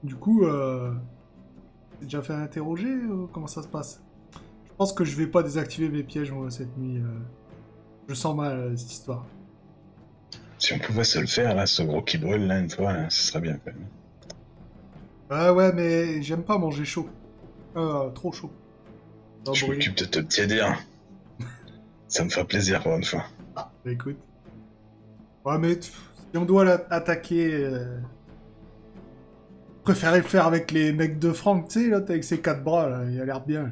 [0.01, 0.91] Du coup, euh...
[1.99, 4.01] t'es déjà fait interroger ou comment ça se passe?
[4.65, 6.97] Je pense que je vais pas désactiver mes pièges moi, cette nuit.
[6.97, 7.19] euh.
[8.07, 9.23] Je sens mal euh, cette histoire.
[10.57, 13.09] Si on pouvait se le faire, là, ce gros qui brûle, là, une fois, là,
[13.09, 13.87] ce serait bien, quand même.
[15.29, 17.09] Ouais, ouais, mais j'aime pas manger chaud.
[17.75, 18.51] Euh, trop chaud.
[19.53, 20.77] Je m'occupe de te tiédir.
[22.07, 23.23] Ça me ferait plaisir pour une fois.
[23.55, 24.17] Bah, écoute.
[25.43, 25.91] Ouais, mais si
[26.35, 27.53] on doit la- attaquer.
[27.53, 27.99] Euh...
[29.83, 32.89] Préférer le faire avec les mecs de Franck, tu sais, l'autre avec ses quatre bras,
[32.89, 33.71] là, il a l'air bien.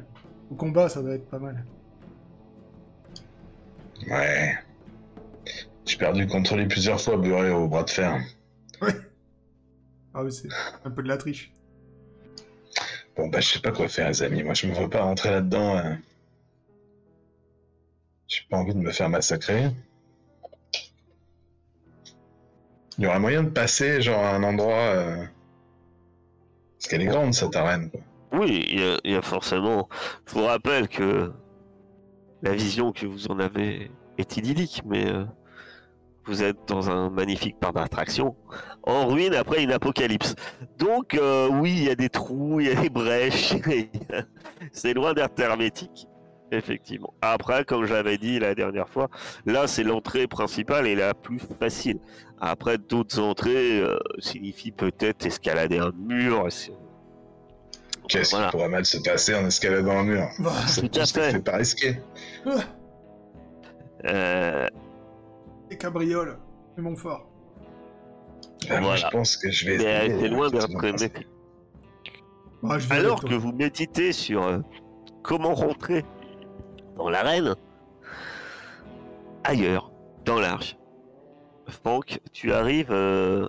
[0.50, 1.64] Au combat, ça doit être pas mal.
[4.08, 4.54] Ouais.
[5.86, 8.20] J'ai perdu contre lui plusieurs fois, beurré au bras de fer.
[10.14, 10.48] Ah oui, c'est
[10.84, 11.52] un peu de la triche.
[13.16, 14.42] Bon, bah, je sais pas quoi faire, les amis.
[14.42, 15.76] Moi, je me vois pas rentrer là-dedans.
[15.78, 15.94] euh.
[18.28, 19.70] J'ai pas envie de me faire massacrer.
[22.98, 24.72] Il y aurait moyen de passer, genre, à un endroit.
[24.78, 25.24] euh,
[26.78, 28.00] Parce qu'elle est grande, cette arène, quoi.
[28.32, 29.88] Oui, il y, a- il y a forcément.
[30.26, 31.32] Je vous rappelle que
[32.42, 35.24] la vision que vous en avez est idyllique, mais euh,
[36.26, 38.34] vous êtes dans un magnifique parc d'attraction,
[38.82, 40.34] en ruine après une apocalypse.
[40.78, 43.54] Donc euh, oui, il y a des trous, il y a des brèches,
[44.72, 46.06] c'est loin d'être hermétique,
[46.50, 47.12] effectivement.
[47.22, 49.08] Après, comme j'avais dit la dernière fois,
[49.46, 51.98] là c'est l'entrée principale et la plus facile.
[52.40, 56.46] Après, d'autres entrées euh, signifient peut-être escalader un mur.
[58.08, 60.28] Qu'est-ce qui pourrait mal se passer en escaladant un mur?
[60.40, 61.30] Bah, C'est tout à tout fait.
[61.32, 61.96] fait pas risqué.
[64.06, 64.68] Euh,
[65.74, 66.38] Et cabriole,
[66.76, 67.26] c'est mon fort.
[68.70, 68.94] Ah, Voilà.
[68.94, 70.08] je pense que je vais.
[70.08, 70.68] mais loin d'être.
[72.62, 74.60] Bah, Alors que vous méditez sur euh,
[75.24, 76.04] comment rentrer
[76.96, 77.56] dans l'arène,
[79.42, 79.90] ailleurs,
[80.24, 80.76] dans l'arche,
[81.66, 83.48] Franck, tu arrives euh,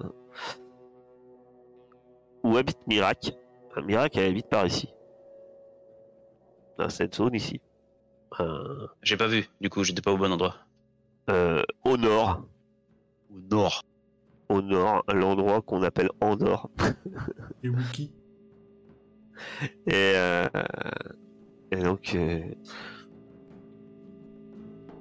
[2.43, 3.33] où habite Mirac.
[3.77, 4.89] Euh, Mirac, elle habite par ici.
[6.79, 7.61] Dans cette zone ici.
[8.39, 10.55] Euh, J'ai pas vu, du coup, j'étais pas au bon endroit.
[11.29, 12.43] Euh, au nord.
[13.33, 13.81] Au nord.
[14.49, 16.69] Au nord, l'endroit qu'on appelle Andorre.
[17.63, 18.11] Wookiees.
[19.87, 20.47] Et, euh,
[21.71, 22.41] et donc, euh,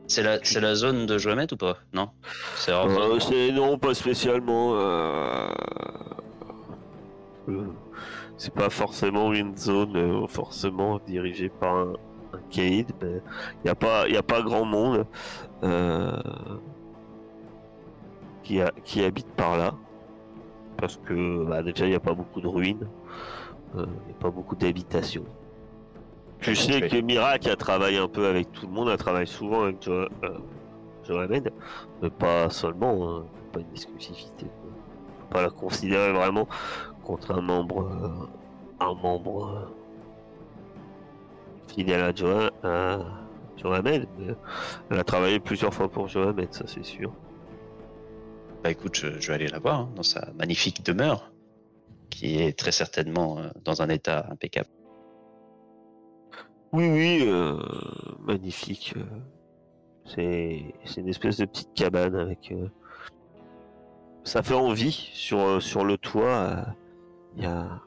[0.06, 1.76] C'est la, c'est la zone de Joamet ou pas?
[1.92, 2.10] Non?
[2.56, 4.72] C'est Euh, non, pas spécialement.
[4.76, 5.48] euh,
[8.36, 11.92] c'est pas forcément une zone euh, forcément dirigée par un,
[12.52, 12.86] il
[13.64, 15.06] y a pas, y a pas grand monde
[15.62, 16.16] euh,
[18.42, 19.74] qui, a- qui habite par là,
[20.76, 22.86] parce que bah, déjà il y a pas beaucoup de ruines,
[23.74, 25.24] il n'y a pas beaucoup d'habitations.
[26.40, 29.62] Tu sais que Mirac a travaillé un peu avec tout le monde, elle travaille souvent
[29.62, 30.38] avec Jo- euh,
[32.02, 34.46] mais pas seulement, hein, pas une exclusivité.
[35.20, 36.46] Faut pas la considérer vraiment
[37.02, 38.26] contre un membre, euh,
[38.84, 39.68] un membre
[41.74, 42.00] euh, fidèle
[42.62, 42.98] à,
[43.56, 44.08] Johamed.
[44.90, 47.12] Elle a travaillé plusieurs fois pour Johamed, ça c'est sûr.
[48.62, 51.30] Bah écoute, je, je vais aller la voir hein, dans sa magnifique demeure,
[52.10, 54.68] qui est très certainement euh, dans un état impeccable.
[56.72, 57.58] Oui, oui, euh,
[58.20, 58.94] magnifique.
[58.96, 59.04] euh,
[60.06, 62.50] C'est une espèce de petite cabane avec.
[62.52, 62.68] euh,
[64.24, 65.10] Ça fait envie.
[65.12, 66.64] Sur, sur le toit,
[67.36, 67.80] il y a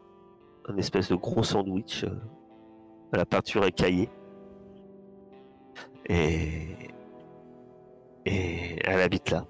[0.69, 2.05] un espèce de gros sandwich
[3.13, 4.09] la peinture écaillée.
[6.09, 6.77] Et.
[8.25, 9.45] Et elle habite là.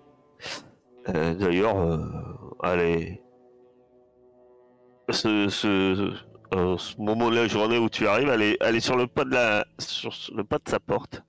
[1.09, 1.97] Euh, D'ailleurs, euh,
[2.63, 3.23] elle est.
[5.09, 6.13] Ce, ce,
[6.53, 9.07] euh, ce moment de la journée où tu arrives, elle est, elle est sur le
[9.07, 11.23] pas de sur le pas de sa porte.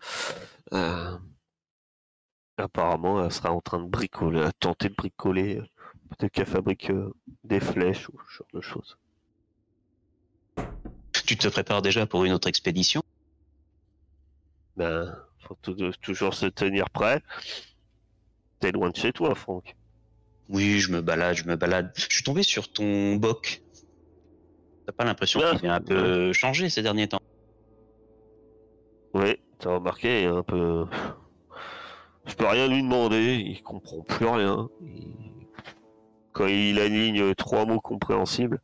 [2.59, 5.63] Apparemment, elle sera en train de bricoler, à tenter de bricoler.
[6.11, 6.91] Peut-être qu'elle fabrique
[7.45, 8.99] des flèches ou ce genre de choses.
[11.29, 13.03] Tu te prépares déjà pour une autre expédition?
[14.77, 17.21] Ben, faut tou- toujours se tenir prêt.
[18.61, 19.77] T'es loin de chez toi, Franck.
[20.49, 21.93] Oui, je me balade, je me balade.
[21.97, 23.61] Je suis tombé sur ton boc.
[24.87, 27.21] T'as pas l'impression Ah, qu'il vient un peu changer ces derniers temps?
[29.13, 30.87] Oui, t'as remarqué, un peu.
[32.25, 34.71] Je peux rien lui demander, il comprend plus rien.
[34.81, 35.47] Il-
[36.33, 38.63] Quand il aligne trois mots compréhensibles,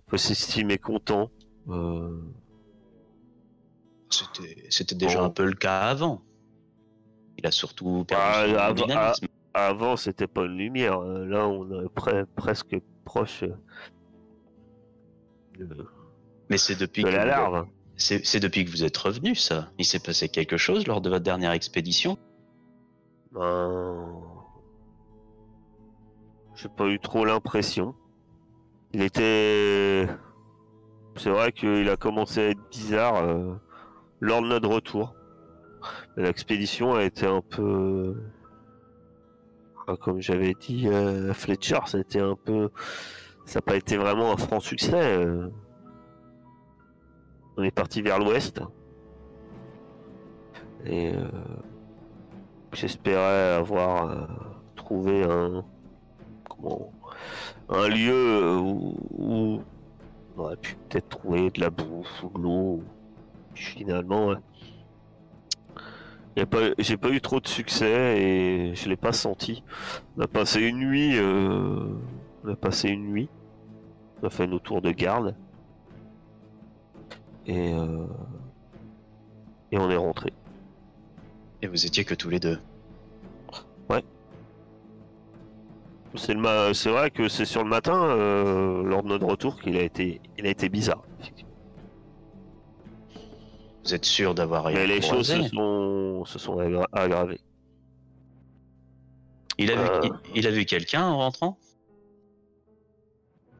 [0.00, 1.30] on peut s'estimer content.
[1.68, 2.20] Euh,
[4.10, 6.22] C'était c'était déjà un peu le cas avant.
[7.38, 9.26] Il a surtout perdu Bah, son avant- dynamisme.
[9.54, 10.98] Avant, c'était pas une lumière.
[11.00, 13.56] euh, Là, on est pre- presque proche euh,
[15.58, 15.86] de,
[16.50, 17.66] Mais c'est depuis, de que la vous- larve.
[17.96, 19.70] c'est c'est depuis que vous êtes revenu, ça.
[19.78, 22.16] Il s'est passé quelque chose lors de votre dernière expédition?
[23.32, 24.22] Ben,
[26.54, 27.94] J'ai pas eu trop l'impression.
[28.92, 30.06] Il était.
[31.16, 33.54] C'est vrai qu'il a commencé à être bizarre euh,
[34.20, 35.14] lors de notre retour.
[36.16, 38.16] L'expédition a été un peu.
[39.86, 41.78] Ah, Comme j'avais dit à Fletcher,
[42.20, 42.70] un peu.
[43.44, 44.94] Ça n'a pas été vraiment un franc succès.
[44.94, 45.48] euh.
[47.56, 48.60] On est parti vers l'ouest.
[50.84, 51.28] Et euh,
[52.72, 54.26] j'espérais avoir euh,
[54.74, 55.64] trouvé un.
[57.68, 59.62] Un lieu euh, où
[60.36, 62.82] on aurait pu peut-être trouver de la bouffe ou de l'eau.
[63.54, 64.36] Finalement, ouais.
[66.78, 69.64] J'ai pas eu trop de succès et je l'ai pas senti.
[70.16, 71.16] On a passé une nuit.
[71.16, 71.88] euh,
[72.44, 73.30] on a passé une nuit.
[74.22, 75.34] On a fait nos tours de garde.
[77.46, 78.06] Et, euh,
[79.72, 80.34] et on est rentré.
[81.62, 82.58] Et vous étiez que tous les deux.
[86.16, 89.82] C'est ma- vrai que c'est sur le matin, euh, lors de notre retour, qu'il a
[89.82, 91.02] été, il a été bizarre.
[93.84, 97.40] Vous êtes sûr d'avoir rien Mais les choses se sont, se sont aggra- aggravées.
[99.58, 100.00] Il a, vu, Euh.
[100.34, 101.58] il, il a vu quelqu'un en rentrant?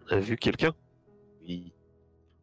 [0.08, 0.72] T'as vu quelqu'un?
[1.42, 1.72] Oui.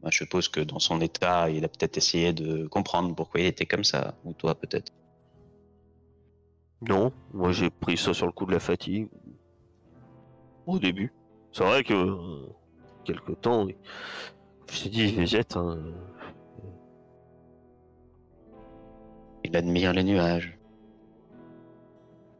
[0.01, 3.45] Bah, je suppose que dans son état, il a peut-être essayé de comprendre pourquoi il
[3.47, 4.15] était comme ça.
[4.23, 4.91] Ou toi, peut-être?
[6.87, 9.07] Non, moi j'ai pris ça sur le coup de la fatigue.
[10.65, 11.13] Au début.
[11.51, 12.47] C'est vrai que euh,
[13.03, 13.67] quelque temps,
[14.71, 15.57] je t'ai dit, je végète.
[15.57, 15.77] Hein.
[19.43, 20.57] Il admire les nuages.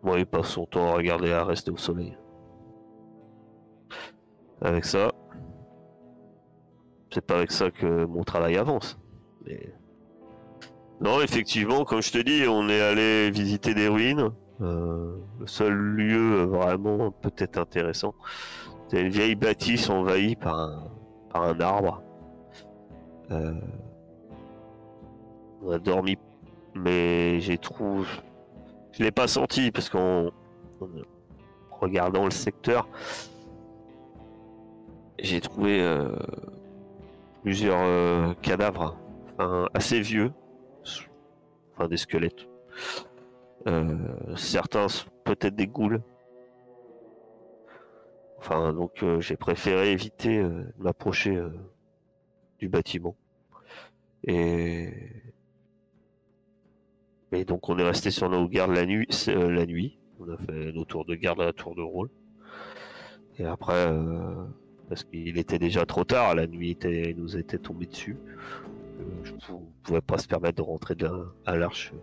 [0.02, 2.18] Moi, il passe son temps à regarder à rester au soleil.
[4.62, 5.12] Avec ça,
[7.14, 9.00] c'est pas avec ça que mon travail avance.
[9.46, 9.74] Mais...
[11.02, 14.32] Non, effectivement, comme je te dis, on est allé visiter des ruines.
[14.64, 18.16] Euh, le seul lieu vraiment peut-être intéressant,
[18.88, 20.84] c'est une vieille bâtisse envahie par un,
[21.30, 22.02] par un arbre.
[23.32, 23.54] Euh,
[25.64, 26.18] On a dormi,
[26.76, 28.08] mais j'ai trouvé.
[28.92, 30.28] Je l'ai pas senti parce qu'en
[30.82, 32.88] en regardant le secteur,
[35.20, 36.10] j'ai trouvé euh,
[37.42, 38.98] plusieurs euh, cadavres,
[39.34, 40.32] enfin, assez vieux,
[41.76, 42.48] enfin des squelettes.
[43.68, 46.02] Euh, certains sont peut-être des ghouls.
[48.38, 51.42] Enfin, donc euh, j'ai préféré éviter euh, de m'approcher
[52.60, 53.16] du bâtiment.
[54.26, 54.92] Et...
[57.48, 59.08] donc on est resté sur nos gardes la nuit.
[59.30, 59.98] euh, la nuit.
[60.20, 62.10] On a fait nos tours de garde à la tour de rôle.
[63.40, 63.92] Et après,
[64.90, 68.16] parce qu'il était déjà trop tard, la nuit était, nous était tombée dessus.
[69.00, 70.96] Euh, je pou- pouvais pas se permettre de rentrer
[71.46, 71.94] à l'arche.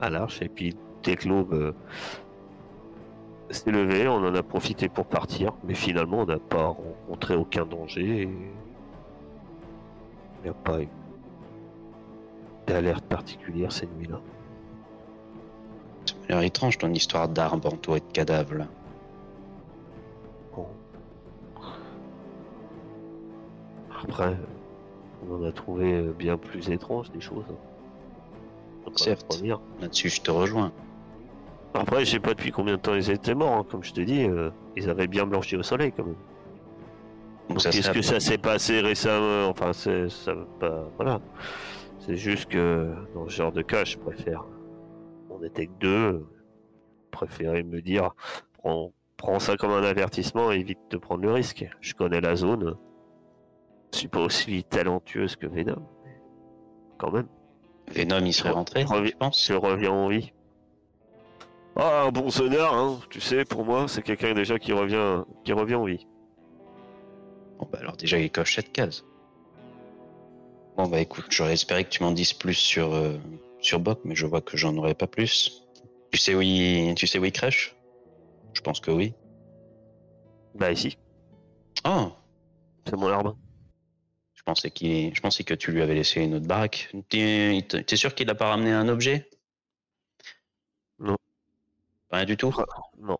[0.00, 0.42] À l'arche.
[0.42, 1.72] Et puis dès que l'aube euh,
[3.50, 5.52] s'est levée, on en a profité pour partir.
[5.64, 8.22] Mais finalement, on n'a pas rencontré aucun danger.
[8.22, 8.28] et
[10.38, 10.88] Il n'y a pas eu
[12.66, 14.20] d'alerte particulière ces nuits-là.
[16.04, 18.54] Ça m'a l'air étrange ton histoire d'arbre entouré de cadavres.
[18.54, 18.66] là.
[20.54, 20.66] Bon.
[24.02, 24.36] Après,
[25.28, 27.44] on en a trouvé euh, bien plus étranges des choses.
[27.50, 27.75] hein.
[28.94, 29.42] Certes.
[29.80, 30.72] Là-dessus, je te rejoins.
[31.74, 33.52] Après, je sais pas depuis combien de temps ils étaient morts.
[33.52, 33.66] hein.
[33.70, 36.14] Comme je te dis, euh, ils avaient bien blanchi au soleil quand même.
[37.48, 39.48] Donc Donc, ça Qu'est-ce que ça s'est passé récemment?
[39.48, 40.88] Enfin, c'est ça pas.
[40.96, 41.20] Voilà.
[41.98, 44.44] C'est juste que dans ce genre de cas, je préfère.
[45.30, 46.26] On était que deux.
[47.06, 48.10] Je préférais me dire,
[48.58, 51.66] prends, prends ça comme un avertissement et évite de prendre le risque.
[51.80, 52.76] Je connais la zone.
[53.92, 55.82] Je suis pas aussi talentueuse que Venom.
[56.98, 57.26] Quand même,
[57.88, 59.46] Venom, il serait rentré, Revi- je pense.
[59.46, 60.32] je reviens en vie.
[61.76, 63.00] Ah, un bon sonneur, hein.
[63.10, 66.06] Tu sais, pour moi, c'est quelqu'un déjà qui revient, qui revient en vie.
[67.58, 69.04] Bon, bah alors déjà, il coche cette case.
[70.76, 73.16] Bon, bah écoute, j'aurais espéré que tu m'en dises plus sur, euh,
[73.60, 75.62] sur Bob, mais je vois que j'en aurais pas plus.
[76.10, 77.76] Tu sais où il, tu sais où il crèche?
[78.54, 79.14] Je pense que oui.
[80.54, 80.96] Bah ici,
[81.86, 82.10] Oh
[82.88, 83.36] c'est mon arbre.
[84.46, 86.88] Je pensais, qu'il, je pensais que tu lui avais laissé une autre baraque.
[87.08, 89.28] T'es, t'es sûr qu'il a pas ramené un objet?
[91.00, 91.16] Non.
[92.12, 92.54] Rien du tout?
[93.00, 93.18] Non.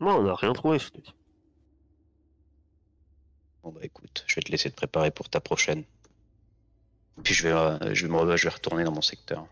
[0.00, 1.14] Non, on n'a rien trouvé, je te dis.
[3.62, 5.84] Bon bah écoute, je vais te laisser te préparer pour ta prochaine.
[7.22, 9.46] Puis je vais, euh, je vais, me, je vais retourner dans mon secteur.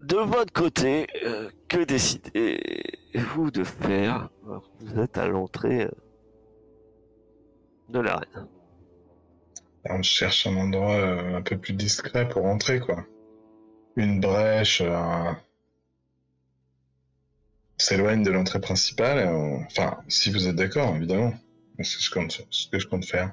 [0.00, 4.30] De votre côté, euh, que décidez-vous de faire?
[4.42, 5.90] Vous êtes à l'entrée euh,
[7.88, 8.48] de l'arène.
[9.90, 13.04] On cherche un endroit euh, un peu plus discret pour rentrer, quoi.
[13.96, 14.80] Une brèche.
[14.80, 15.38] euh, un-
[17.78, 19.18] On s'éloigne de l'entrée principale.
[19.18, 21.34] et on- Enfin, si vous êtes d'accord, évidemment.
[21.78, 23.32] C'est ce, que je compte- ce que je compte faire.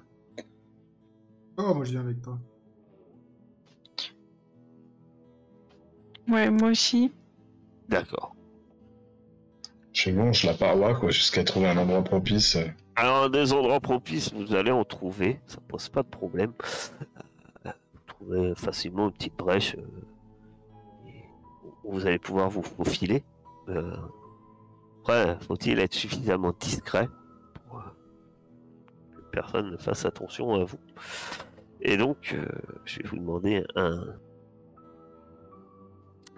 [1.58, 2.38] Oh, moi je viens avec toi.
[6.28, 7.12] Ouais, moi aussi.
[7.90, 8.36] D'accord.
[9.94, 12.58] Je longe la paroi, quoi, jusqu'à trouver un endroit propice.
[12.96, 16.54] Alors, des endroits propices, vous allez en trouver, ça pose pas de problème.
[17.66, 21.10] Euh, Vous trouvez facilement une petite brèche euh,
[21.84, 23.24] où vous allez pouvoir vous faufiler.
[23.70, 23.98] Euh,
[25.00, 27.10] après, faut-il être suffisamment discret
[27.54, 27.82] pour euh,
[29.16, 30.80] que personne ne fasse attention à vous.
[31.82, 32.36] Et donc,
[32.86, 34.06] je vais vous demander un,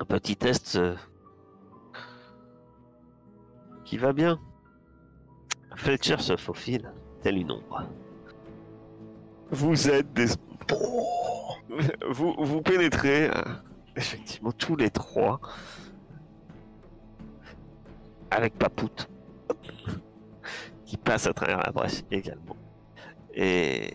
[0.07, 0.79] petit test
[3.83, 4.39] qui va bien.
[5.75, 7.83] Fletcher se faufile, tel une ombre.
[9.51, 10.27] Vous êtes des...
[12.09, 13.41] Vous, vous pénétrez, euh,
[13.95, 15.39] effectivement, tous les trois,
[18.31, 19.09] avec Papout,
[20.85, 22.55] qui passe à travers la brèche également.
[23.33, 23.93] Et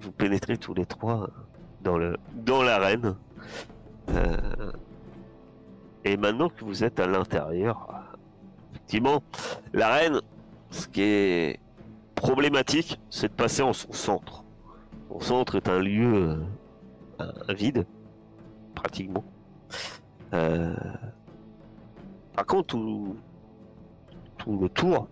[0.00, 1.28] vous pénétrez tous les trois
[1.82, 3.16] dans le dans l'arène.
[4.10, 4.72] Euh,
[6.04, 7.88] Et maintenant que vous êtes à l'intérieur,
[8.74, 9.22] effectivement,
[9.72, 10.20] la reine,
[10.74, 11.60] ce qui est
[12.16, 14.44] problématique, c'est de passer en son centre.
[15.08, 16.42] Son centre est un lieu
[17.20, 17.86] euh, vide,
[18.74, 19.24] pratiquement.
[20.32, 20.74] Euh,
[22.34, 23.16] par contre, tout,
[24.60, 25.08] le tour,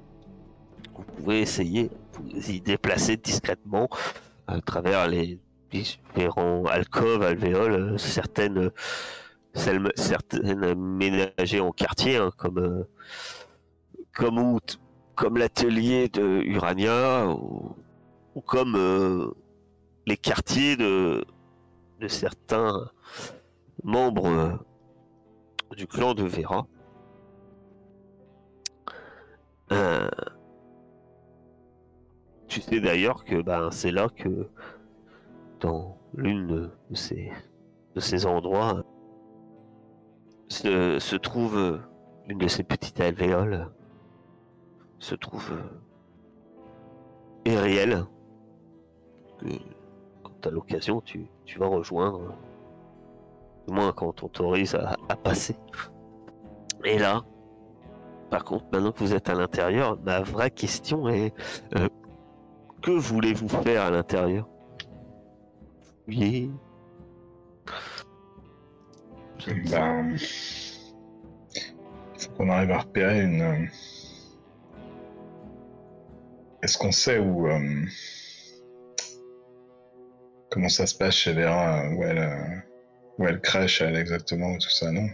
[0.95, 3.89] vous pouvez essayer de vous y déplacer discrètement
[4.49, 5.39] à travers les
[5.71, 8.73] différents alcôves, alvéoles, certaines,
[9.55, 12.85] certaines ménagées en quartier, hein, comme, euh,
[14.13, 14.59] comme,
[15.15, 17.75] comme l'atelier de Urania, ou,
[18.47, 19.31] comme euh,
[20.07, 21.25] les quartiers de,
[22.09, 22.91] certains
[23.85, 24.59] membres
[25.77, 26.67] du clan de Vera.
[32.49, 34.49] tu sais d'ailleurs que ben, c'est là que
[35.61, 37.33] dans l'une de ces,
[37.95, 38.85] de ces endroits
[40.49, 41.81] se, se trouve
[42.29, 43.71] une de ces petites alvéoles
[45.03, 45.53] se trouve
[47.45, 48.05] Eriel
[49.39, 49.47] que
[50.23, 52.35] quand à l'occasion tu, tu, vas rejoindre
[53.67, 55.57] du moins quand on t'autorise à, passer
[56.85, 57.23] et là
[58.31, 61.35] par contre maintenant que vous êtes à l'intérieur ma vraie question est
[61.77, 61.89] euh,
[62.83, 64.49] que voulez-vous faire à l'intérieur?
[66.09, 66.51] Oui.
[69.71, 70.17] Ben,
[72.19, 73.69] faut qu'on arrive à repérer une.
[76.63, 77.49] Euh, est-ce qu'on sait où.
[77.49, 77.85] Euh,
[80.51, 82.57] comment ça se passe chez Vera Où elle, euh,
[83.19, 85.09] où elle crèche, elle exactement, tout ça, non?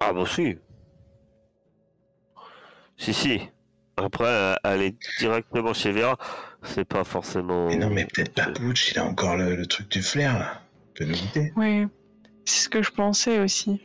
[0.00, 0.58] Ah, bah si.
[2.96, 3.40] Si, si.
[3.96, 6.16] Après, aller directement chez Vera,
[6.62, 7.68] c'est pas forcément.
[7.68, 10.62] Mais non, mais peut-être Papouche, il a encore le, truc du flair là.
[10.94, 11.52] Peut nous guider.
[11.56, 11.86] Oui,
[12.46, 13.82] c'est ce que je pensais aussi.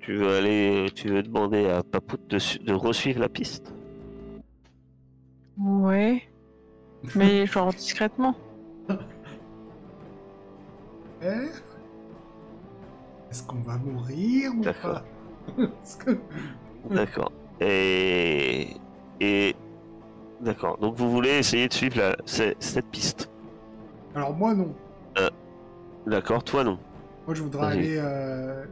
[0.00, 3.72] Tu veux aller, tu veux demander à Papout de, de resuivre la piste?
[5.58, 6.22] Ouais.
[7.14, 8.34] Mais genre discrètement.
[11.22, 11.48] Eh?
[13.30, 15.04] Est-ce qu'on va mourir ou pas?
[16.90, 17.32] D'accord.
[17.60, 18.68] Et
[19.20, 19.56] et
[20.40, 20.78] d'accord.
[20.78, 22.16] Donc vous voulez essayer de suivre la...
[22.26, 23.30] cette piste?
[24.14, 24.72] Alors moi non.
[25.18, 25.28] Euh,
[26.06, 26.44] d'accord.
[26.44, 26.78] Toi non.
[27.26, 28.64] Moi je voudrais aller, euh,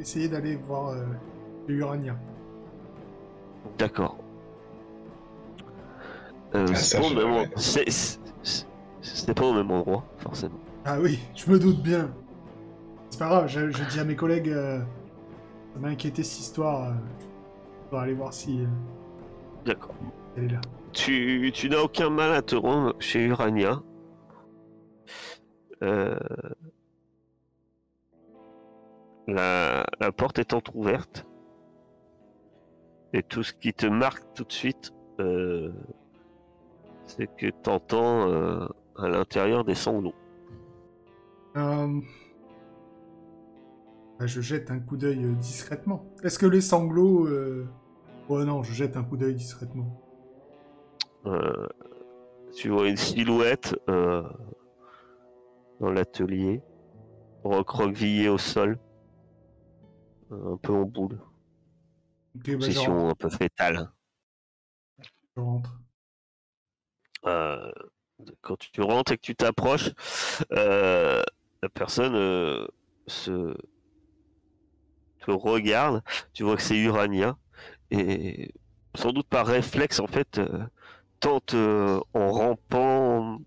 [0.00, 1.04] essayer d'aller voir euh,
[1.68, 2.16] Urania.
[3.78, 4.16] D'accord.
[6.54, 6.98] Euh, ah, c'est
[9.34, 10.58] pas, au même endroit, forcément.
[10.84, 12.10] Ah oui, je me doute bien.
[13.10, 14.80] C'est pas grave, je, je, dis à mes collègues, euh,
[15.72, 16.92] ça m'a inquiété cette histoire.
[17.90, 18.60] on va aller voir si
[19.64, 19.94] D'accord.
[20.92, 23.82] Tu, tu n'as aucun mal à te rendre chez Urania.
[25.82, 26.18] Euh,
[29.26, 31.26] la, la, porte est entr'ouverte.
[33.12, 35.72] Et tout ce qui te marque tout de suite, euh,
[37.16, 40.14] c'est que tu entends euh, à l'intérieur des sanglots.
[41.54, 41.86] Bah,
[44.26, 46.04] je jette un coup d'œil discrètement.
[46.22, 47.28] Est-ce que les sanglots
[48.32, 50.00] Oh non, je jette un coup d'œil discrètement.
[51.26, 51.66] Euh,
[52.54, 54.22] tu vois une silhouette euh,
[55.80, 56.62] dans l'atelier,
[57.42, 58.78] recroquevillée au sol,
[60.30, 61.18] un peu en boule.
[62.36, 63.90] Okay, bah, Position un peu fétale.
[65.36, 65.79] Je rentre.
[67.26, 67.70] Euh,
[68.42, 69.90] quand tu rentres et que tu t'approches,
[70.50, 72.66] la personne
[73.06, 73.54] se
[75.20, 76.02] te regarde.
[76.32, 77.36] Tu vois que c'est Urania
[77.90, 78.52] et
[78.94, 80.64] sans doute par réflexe en fait euh,
[81.20, 83.38] tente euh, en rampant,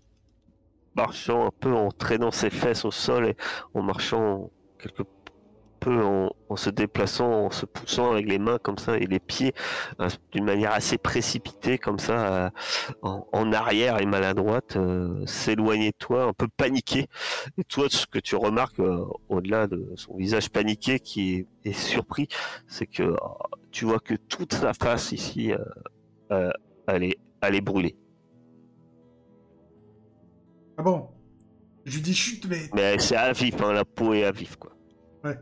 [0.94, 3.36] marchant un peu, en traînant ses fesses au sol et
[3.74, 5.02] en marchant quelque
[5.84, 9.52] peu en, se déplaçant, en se poussant avec les mains comme ça et les pieds
[10.00, 12.52] euh, d'une manière assez précipitée comme ça
[13.02, 14.78] en, arrière et maladroite,
[15.26, 17.06] s'éloigner de toi, un peu paniqué.
[17.58, 18.80] Et toi, ce que tu remarques
[19.28, 22.28] au-delà de son visage paniqué qui est, est surpris,
[22.66, 23.14] c'est que
[23.74, 25.58] tu vois que toute sa face ici, euh,
[26.30, 26.50] euh,
[26.86, 27.96] elle, est, elle est brûlée.
[30.78, 31.08] Ah bon?
[31.84, 32.70] Je lui dis chute, mais.
[32.72, 34.72] Mais c'est à vif, hein, la peau est à vif, quoi.
[35.24, 35.36] Ouais.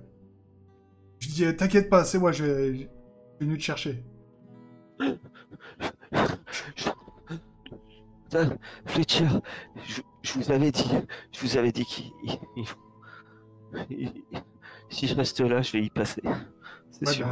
[1.22, 2.90] Je dis euh, t'inquiète pas, c'est moi, je vais
[3.40, 4.04] venu te chercher.
[8.86, 9.28] Fletcher,
[9.86, 10.90] je, je, vous avais dit,
[11.30, 12.10] je vous avais dit qu'il.
[14.90, 16.22] Si je reste là, je vais y passer.
[16.90, 17.26] C'est sûr.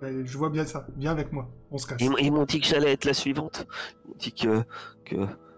[0.00, 0.86] Bah, je vois bien ça.
[0.96, 1.50] Viens avec moi.
[1.70, 2.00] On se casse.
[2.00, 3.66] Ils, m'ont dit que j'allais être la suivante.
[4.04, 4.62] Ils m'ont dit que,
[5.04, 5.16] que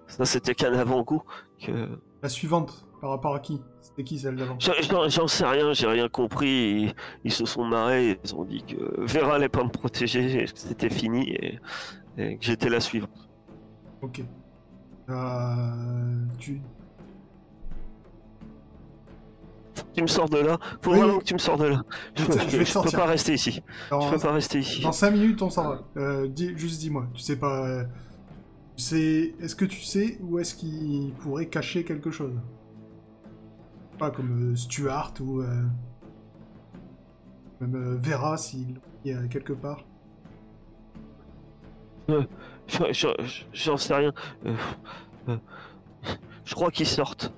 [0.08, 1.22] ça c'était qu'un avant-goût.
[1.64, 1.88] Que...
[2.22, 3.60] La suivante Par rapport à qui?
[3.80, 4.58] C'était qui celle d'avant?
[4.58, 6.94] J'en sais rien, j'ai rien compris.
[7.24, 8.76] Ils, se sont marrés, ils ont dit que
[9.06, 11.58] Vera allait pas me protéger, que c'était fini et,
[12.36, 13.08] que j'étais la suivre.
[14.02, 14.22] Ok.
[15.08, 16.60] Euh, tu...
[19.94, 20.58] Tu me sors de là?
[20.82, 21.82] Faut vraiment que tu me sors de là.
[22.14, 23.62] Je, je, peux pas rester ici.
[23.90, 24.82] je peux pas rester ici.
[24.82, 25.82] Dans 5 minutes, on s'en va.
[25.96, 27.66] Euh, juste dis-moi, tu sais pas.
[27.66, 27.84] Euh,
[28.76, 32.34] est-ce que tu sais où est-ce qu'il pourrait cacher quelque chose?
[34.00, 35.42] Pas comme euh, Stuart ou.
[35.42, 35.62] Euh,
[37.60, 39.84] même Vera s'il y a quelque part.
[43.52, 44.12] J'en sais rien.
[46.44, 47.32] je crois qu'ils sortent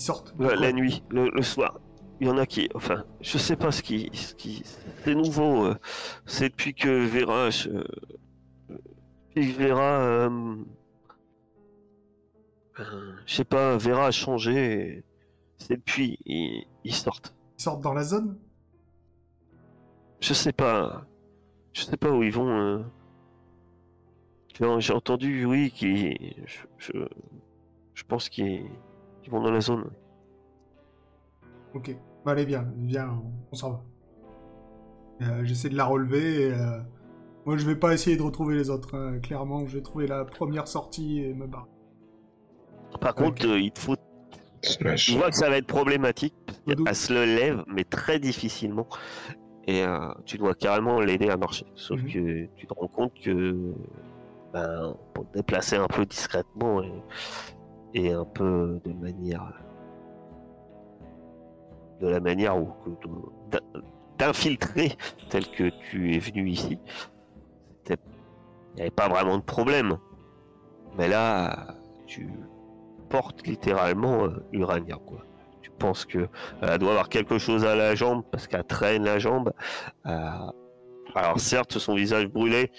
[0.00, 1.78] sortent La nuit, le, soir.
[2.20, 2.68] Il y en a qui.
[2.74, 4.10] Enfin, je sais pas ce qui.
[4.12, 4.62] Ce qui
[5.04, 5.64] c'est nouveau.
[5.64, 5.74] Euh,
[6.26, 7.50] c'est depuis que Vera.
[7.50, 7.70] Je,
[9.36, 10.00] Vera.
[10.00, 10.56] Euh,
[12.80, 15.04] euh, je sais pas, Vera a changé.
[15.58, 16.18] C'est depuis.
[16.24, 17.34] Ils, ils sortent.
[17.58, 18.38] Ils sortent dans la zone?
[20.20, 21.06] Je sais pas.
[21.72, 22.84] Je sais pas où ils vont.
[24.78, 26.16] J'ai entendu, oui, qui.
[26.78, 26.92] Je,
[27.94, 28.66] je pense qu'ils
[29.28, 29.90] vont dans la zone.
[31.74, 31.96] Ok.
[32.24, 33.84] Bah, allez, bien, viens, on s'en va.
[35.22, 36.52] Euh, j'essaie de la relever et.
[36.52, 36.80] Euh,
[37.46, 38.94] moi, je vais pas essayer de retrouver les autres.
[38.94, 39.18] Hein.
[39.20, 41.70] Clairement, je vais trouver la première sortie et me barrer.
[43.00, 43.96] Par contre, euh, il te faut.
[44.62, 46.34] Je vois que ça va être problématique.
[46.66, 48.86] Elle se le lève, mais très difficilement.
[49.66, 49.84] Et
[50.26, 51.64] tu dois carrément l'aider à marcher.
[51.76, 52.08] Sauf mhm.
[52.08, 53.72] que tu te rends compte que.
[54.52, 56.92] Ben, pour te déplacer un peu discrètement et
[57.94, 59.52] et un peu de manière
[62.00, 62.72] de la manière où
[64.18, 64.92] d'infiltrer
[65.28, 66.78] tel que tu es venu ici
[67.88, 67.96] il
[68.76, 69.98] n'y avait pas vraiment de problème
[70.96, 71.74] mais là
[72.06, 72.28] tu
[73.10, 75.24] portes littéralement euh, Urania quoi
[75.62, 76.28] tu penses que
[76.62, 79.52] elle doit avoir quelque chose à la jambe parce qu'elle traîne la jambe
[80.06, 80.30] euh,
[81.14, 82.70] alors certes son visage brûlé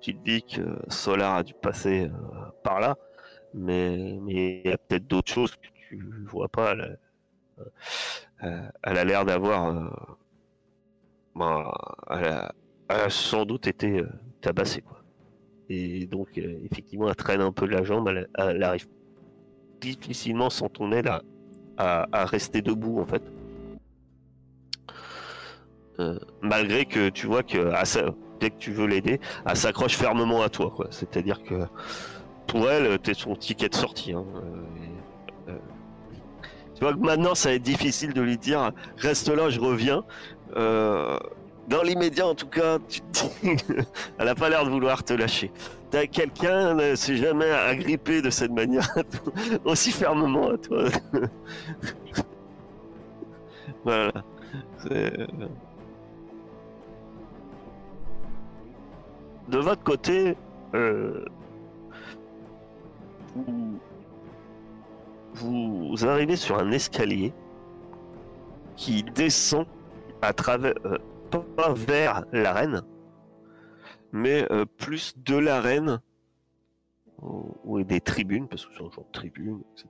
[0.00, 2.10] tu te dis que Solar a dû passer euh,
[2.62, 2.96] par là
[3.54, 6.72] mais il y a peut-être d'autres choses que tu vois pas.
[6.72, 6.98] Elle,
[8.44, 9.88] euh, a l'air d'avoir, euh,
[11.34, 12.52] bah,
[12.88, 14.08] elle, sans doute été euh,
[14.40, 15.02] tabassée quoi.
[15.70, 18.08] Et donc effectivement, elle traîne un peu la jambe.
[18.08, 18.88] Elle, arrive
[19.80, 23.22] difficilement sans ton aide à, à, rester debout en fait.
[26.42, 27.72] malgré que tu vois que
[28.40, 30.72] dès que tu veux l'aider, elle s'accroche fermement à toi.
[30.90, 31.66] C'est-à-dire que
[32.46, 34.12] pour elle, t'es son ticket de sortie.
[34.12, 34.24] Hein.
[34.36, 35.58] Euh, euh,
[36.74, 40.04] tu vois que maintenant, ça va être difficile de lui dire reste là, je reviens.
[41.68, 43.00] Euh, dans l'immédiat, en tout cas, tu
[44.18, 45.50] elle a pas l'air de vouloir te lâcher.
[45.90, 48.94] Quelqu'un ne s'est jamais agrippé de cette manière
[49.64, 50.84] aussi fermement à toi.
[53.84, 54.12] voilà.
[59.48, 60.36] De votre côté,
[60.74, 61.24] euh,
[65.34, 67.32] vous, arrivez sur un escalier
[68.76, 69.66] qui descend
[70.20, 70.98] à travers, euh,
[71.30, 72.82] pas vers l'arène,
[74.12, 76.00] mais euh, plus de l'arène,
[77.20, 79.88] ou des tribunes, parce que c'est un genre de tribune, etc.,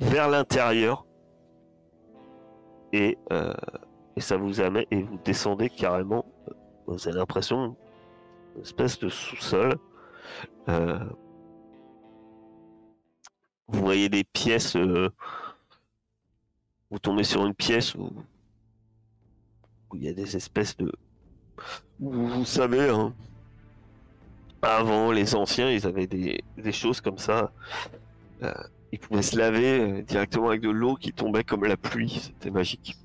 [0.00, 1.04] vers l'intérieur,
[2.92, 3.52] et, euh,
[4.16, 6.24] et ça vous amène, et vous descendez carrément,
[6.86, 7.76] vous avez l'impression,
[8.56, 9.78] une espèce de sous-sol,
[13.70, 15.10] vous voyez des pièces, euh,
[16.90, 18.10] vous tombez sur une pièce où,
[19.96, 20.92] il y a des espèces de...
[21.98, 23.14] Vous, savez, hein,
[24.62, 27.52] avant les anciens, ils avaient des, choses comme ça.
[28.42, 28.52] Euh,
[28.92, 32.50] ils pouvaient se laver euh, directement avec de l'eau qui tombait comme la pluie, c'était
[32.50, 32.96] magique.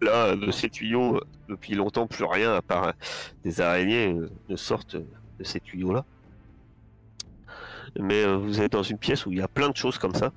[0.00, 2.92] Là, de ces tuyaux, depuis longtemps, plus rien à part
[3.44, 4.16] des araignées
[4.48, 6.04] ne sortent de ces tuyaux-là
[7.98, 10.14] mais euh, vous êtes dans une pièce où il y a plein de choses comme
[10.14, 10.32] ça.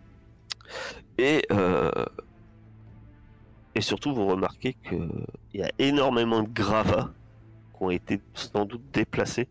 [1.18, 1.92] Et, euh,
[3.76, 5.10] et surtout, vous remarquez qu'il
[5.54, 7.12] y a énormément de gravats
[7.78, 9.50] qui ont été sans doute déplacés.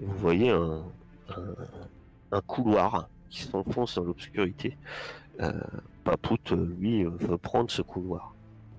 [0.00, 0.82] vous voyez un,
[2.32, 4.78] un, couloir qui s'enfonce dans l'obscurité.
[5.40, 5.52] Euh,
[6.04, 8.34] Papout, lui, veut prendre ce couloir.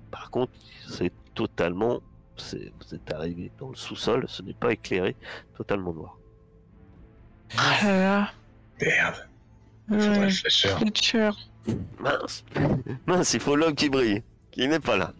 [0.09, 0.51] Par contre,
[0.87, 1.99] c'est totalement.
[2.51, 5.15] vous êtes arrivé dans le sous-sol, ce n'est pas éclairé,
[5.55, 6.17] totalement noir.
[7.57, 8.31] Ah
[8.81, 9.29] Merde.
[9.89, 11.31] Faudrait Fletcher.
[11.99, 12.43] Mince.
[13.05, 14.23] Mince, il faut l'homme qui brille.
[14.51, 15.13] Qui n'est pas là.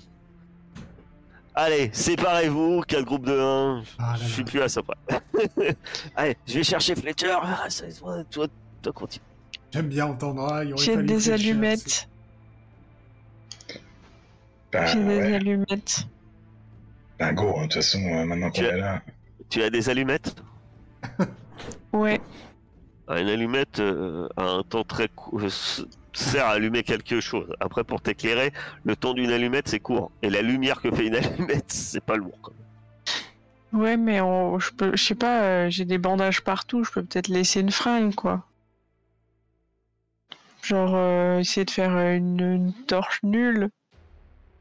[1.54, 3.84] Allez, séparez-vous, quatre groupes de 1.
[4.00, 4.82] Ah je suis plus à ça.
[6.16, 7.36] Allez, je vais chercher Fletcher.
[7.42, 7.68] Ah,
[8.30, 8.48] toi,
[8.82, 9.24] toi, continue.
[9.72, 10.48] J'aime bien entendre.
[10.50, 12.08] Ah, aurait J'ai des allumettes.
[14.72, 15.34] Bah, J'ai des ouais.
[15.36, 16.08] allumettes.
[17.20, 19.02] Bah, go, de toute façon, euh, maintenant qu'on est là.
[19.50, 20.36] Tu as des allumettes?
[21.92, 22.22] Ouais.
[23.08, 25.42] Ah, Une allumette euh, a un temps très court,
[26.14, 27.48] sert à allumer quelque chose.
[27.60, 28.52] Après, pour t'éclairer,
[28.84, 30.12] le temps d'une allumette c'est court.
[30.22, 32.38] Et la lumière que fait une allumette, c'est pas lourd.
[32.42, 33.82] Quand même.
[33.82, 37.04] Ouais, mais on- je peux, je sais pas, euh, j'ai des bandages partout, je peux
[37.04, 38.46] peut-être laisser une fringue, quoi.
[40.62, 43.70] Genre, euh, essayer de faire euh, une, une torche nulle.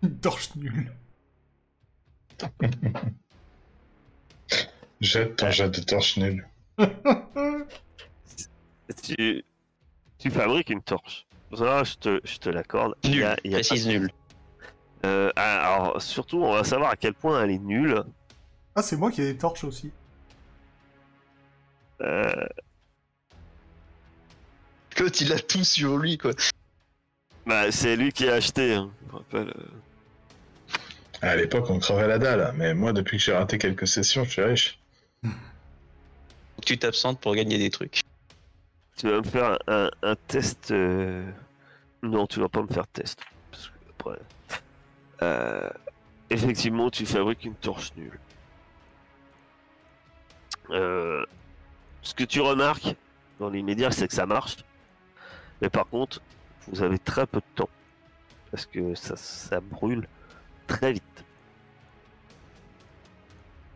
[0.03, 0.93] Une torche nulle.
[5.01, 6.47] Jette ton jet de torche nul.
[9.05, 9.45] Tu,
[10.19, 11.25] tu fabriques une torche.
[11.57, 12.95] Ça, je te, je te l'accorde.
[13.03, 14.11] Il y Nul, a- il y a précise pas nul.
[15.07, 18.03] Euh, alors, surtout, on va savoir à quel point elle est nulle.
[18.77, 19.91] Ah, c'est moi qui ai des torches aussi.
[22.03, 22.47] Euh,
[24.99, 26.33] L'autre, il a tout sur lui, quoi.
[27.47, 28.75] bah, c'est lui qui a acheté.
[28.75, 29.49] hein, je me rappelle.
[29.49, 29.67] euh.
[31.23, 34.31] À l'époque, on crevait la dalle, mais moi, depuis que j'ai raté quelques sessions, je
[34.31, 34.79] suis riche.
[36.65, 38.00] Tu t'absentes pour gagner des trucs.
[39.01, 40.73] Tu vas me faire un, test.
[40.73, 41.25] euh,
[42.03, 43.19] Non, tu vas pas me faire test.
[43.51, 44.19] Parce que après.
[45.23, 45.71] euh,
[46.29, 48.19] Effectivement, tu fabriques une torche nulle.
[50.69, 51.25] Euh,
[52.03, 52.95] Ce que tu remarques
[53.39, 54.59] dans l'immédiat, c'est que ça marche.
[55.63, 56.21] Mais par contre,
[56.69, 57.71] vous avez très peu de temps.
[58.51, 60.07] Parce que ça, brûle
[60.67, 61.25] très vite.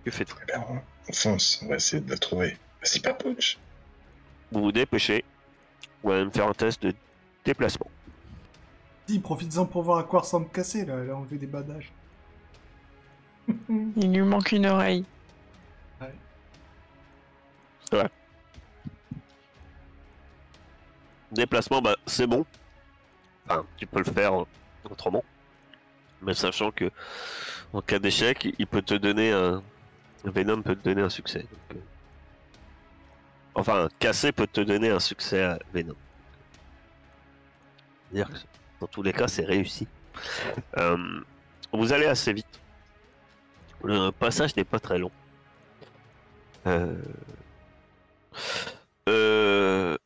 [0.04, 0.36] Que faites-vous?
[0.42, 0.82] Eh bien, on
[1.24, 2.58] on on va essayer de la trouver.
[2.82, 3.56] Vas-y, papouche.
[4.54, 5.24] Vous vous dépêchez.
[6.02, 6.94] Vous allez me faire un test de
[7.44, 7.90] déplacement.
[9.08, 10.94] Dis, profites-en pour voir à quoi ressemble Cassé, là.
[11.02, 11.92] Elle a enlevé des bandages.
[13.58, 15.04] Il lui manque une oreille.
[21.32, 22.46] Déplacement, bah, c'est bon.
[23.46, 24.46] Enfin, tu peux le faire euh,
[24.88, 25.24] autrement.
[26.22, 26.90] Mais sachant que,
[27.72, 29.62] en cas d'échec, il peut te donner un.
[30.24, 31.40] Venom peut te donner un succès.
[31.40, 31.80] donc, euh.
[33.54, 35.94] Enfin, Cassé peut te donner un succès à Venom.
[38.10, 38.38] C'est-à-dire que,
[38.80, 39.86] dans tous les cas, c'est réussi.
[40.78, 41.20] Euh,
[41.72, 42.60] vous allez assez vite.
[43.82, 45.10] Le passage n'est pas très long.
[46.66, 47.02] Euh...
[49.08, 49.96] Euh...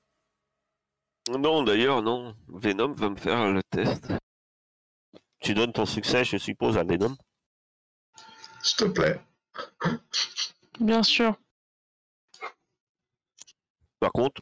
[1.31, 2.35] Non, d'ailleurs, non.
[2.49, 4.13] Venom va me faire le test.
[5.41, 7.17] Tu donnes ton succès, je suppose, à Venom?
[8.63, 9.21] S'il te plaît.
[10.81, 11.37] Bien sûr.
[14.01, 14.41] Par contre,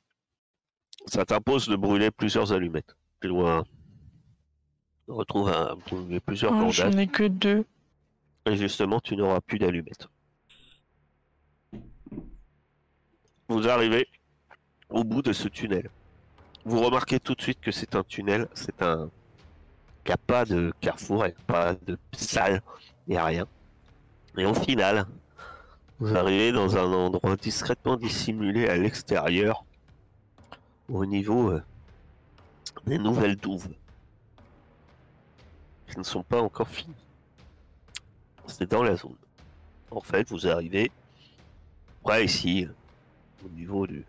[1.07, 2.97] ça t'impose de brûler plusieurs allumettes.
[3.21, 3.65] Tu dois
[5.09, 5.53] retrouver
[5.87, 6.77] brûler plusieurs Oh, bandages.
[6.77, 7.65] J'en ai que deux.
[8.47, 10.09] Et justement, tu n'auras plus d'allumettes.
[13.49, 14.09] Vous arrivez
[14.91, 15.89] au bout de ce tunnel.
[16.65, 19.09] Vous remarquez tout de suite que c'est un tunnel, c'est un...
[20.05, 22.63] Il n'y a pas de carrefour, il n'y a pas de salle,
[23.07, 23.47] il n'y a rien.
[24.37, 25.07] Et au final,
[25.99, 29.65] vous arrivez dans un endroit discrètement dissimulé à l'extérieur,
[30.89, 31.63] au niveau euh,
[32.87, 33.69] des nouvelles douves,
[35.89, 36.95] qui ne sont pas encore finies.
[38.47, 39.17] C'est dans la zone.
[39.91, 40.91] En fait, vous arrivez
[42.03, 42.69] près ici,
[43.45, 44.05] au niveau du,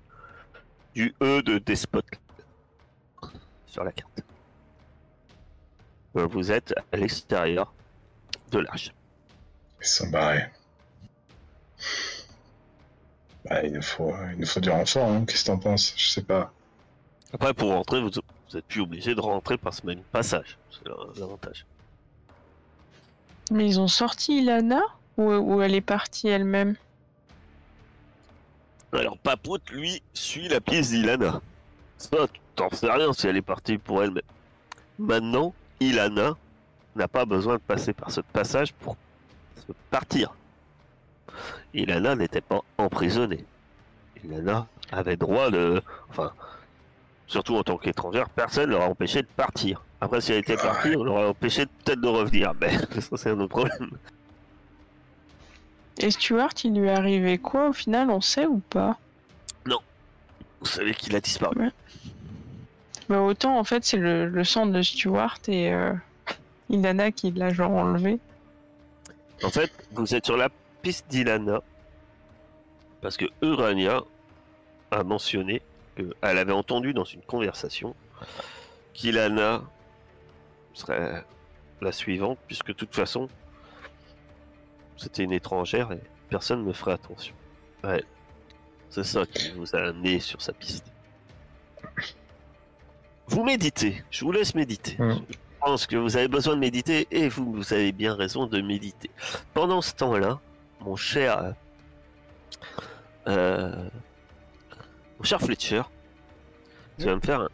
[0.94, 2.02] du E de Despot
[3.66, 4.24] sur la carte.
[6.14, 7.74] Vous êtes à l'extérieur
[8.52, 8.92] de l'arche.
[9.80, 10.50] Ils sont barrés.
[13.46, 15.24] Bah, il nous faut, il nous faut du renfort, hein.
[15.26, 15.94] Qu'est-ce que t'en penses?
[15.96, 16.52] Je sais pas.
[17.34, 18.10] Après, pour rentrer, vous,
[18.50, 20.58] vous êtes plus obligé de rentrer par ce même passage.
[20.72, 21.66] C'est la- l'avantage.
[23.52, 24.82] Mais ils ont sorti Ilana?
[25.18, 26.76] Ou, ou elle est partie elle-même?
[28.94, 31.42] Alors, Papoute, lui, suit la pièce d'Ilana.
[31.98, 34.12] Ça, tu t'en sais rien si elle est partie pour elle.
[34.12, 34.22] Mais
[35.00, 36.36] maintenant, Ilana
[36.96, 38.96] n'a pas besoin de passer par ce passage pour
[39.68, 40.34] se partir.
[41.74, 43.46] Ilana n'était pas emprisonnée.
[44.24, 45.82] Ilana avait droit de...
[46.10, 46.32] Enfin,
[47.28, 49.84] surtout en tant qu'étrangère, personne ne l'aurait empêché de partir.
[50.02, 52.54] Après, si elle était partie, on l'aurait empêché peut-être de revenir.
[52.60, 53.92] Mais ça, c'est un autre problème.
[56.00, 58.98] Et Stuart, il lui est arrivé quoi au final, on sait ou pas?
[60.60, 61.70] Vous savez qu'il a disparu.
[63.10, 65.94] Bah autant en fait c'est le, le sang de Stuart et euh,
[66.70, 68.20] Ilana qui l'a genre enlevé.
[69.44, 70.50] En fait, vous êtes sur la
[70.88, 71.62] piste d'Ilana
[73.02, 74.04] parce que Urania
[74.92, 75.62] a mentionné
[75.98, 77.94] qu'elle avait entendu dans une conversation
[78.94, 79.64] qu'Ilana
[80.74, 81.26] serait
[81.82, 83.28] la suivante, puisque de toute façon,
[84.96, 87.36] c'était une étrangère et personne ne ferait attention.
[87.84, 88.06] Ouais.
[88.90, 90.86] C'est ça qui vous a amené sur sa piste.
[93.28, 94.96] Vous méditez, je vous laisse méditer.
[95.00, 95.18] Mm.
[95.30, 98.62] Je pense que vous avez besoin de méditer et vous, vous avez bien raison de
[98.62, 99.10] méditer.
[99.54, 100.40] Pendant ce temps-là,
[100.80, 101.54] mon cher.
[103.28, 103.90] euh,
[105.18, 105.84] mon cher Fletcher,
[106.98, 107.50] tu vas me faire.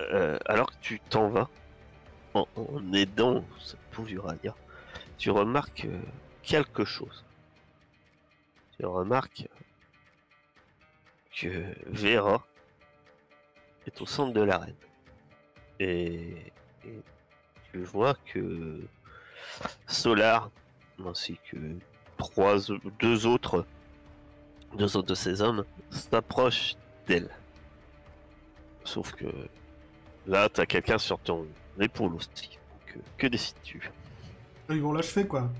[0.00, 1.48] euh, alors que tu t'en vas,
[2.34, 4.54] en, en aidant cette pauvre Urania,
[5.18, 6.00] tu remarques euh,
[6.42, 7.24] quelque chose.
[8.76, 9.48] Tu remarques
[11.36, 12.44] que Vera
[13.86, 14.76] est au centre de l'arène.
[15.78, 16.52] Et,
[16.84, 17.00] et
[17.70, 18.80] tu vois que
[19.86, 20.50] Solar,
[21.04, 21.56] ainsi que
[22.30, 22.56] trois,
[23.00, 23.64] deux autres,
[24.76, 26.74] deux autres de ces hommes, s'approchent
[27.06, 27.30] d'elle.
[28.84, 29.26] Sauf que
[30.26, 31.46] là, t'as quelqu'un sur ton
[31.80, 32.58] épaule aussi.
[32.70, 33.90] Donc, euh, que décides-tu?
[34.70, 35.50] Ils vont l'achever, quoi.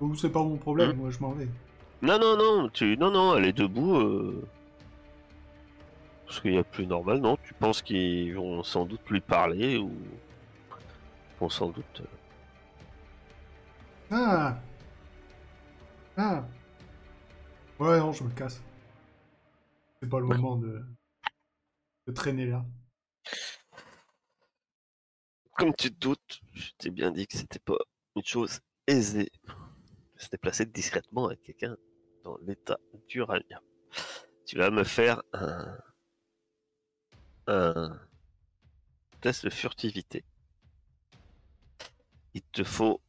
[0.00, 0.96] Ou c'est pas mon problème, Hmm.
[1.00, 1.48] moi je m'en vais.
[2.02, 2.96] Non, non, non, tu...
[2.96, 3.96] non, non, elle est debout.
[3.96, 4.46] euh,
[6.26, 7.36] Parce qu'il y a plus normal, non?
[7.44, 9.90] Tu penses qu'ils vont sans doute lui parler ou
[11.40, 12.02] vont sans doute.
[12.02, 12.04] euh,
[14.10, 14.56] Ah
[16.20, 16.44] Ah
[17.78, 18.60] Ouais, non, je me casse.
[20.02, 20.84] C'est pas le moment de...
[22.08, 22.66] de traîner là.
[25.52, 27.78] Comme tu te doutes, je t'ai bien dit que c'était pas
[28.16, 28.58] une chose
[28.88, 31.76] aisée de se déplacer discrètement avec quelqu'un
[32.24, 33.62] dans l'état d'Urania.
[34.44, 35.78] Tu vas me faire un...
[37.46, 37.96] un
[39.20, 40.24] test de furtivité.
[42.34, 43.00] Il te faut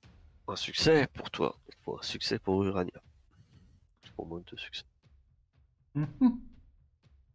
[0.51, 1.55] un succès pour toi.
[1.87, 3.01] Un succès pour Urania.
[4.17, 4.83] Au moins deux succès.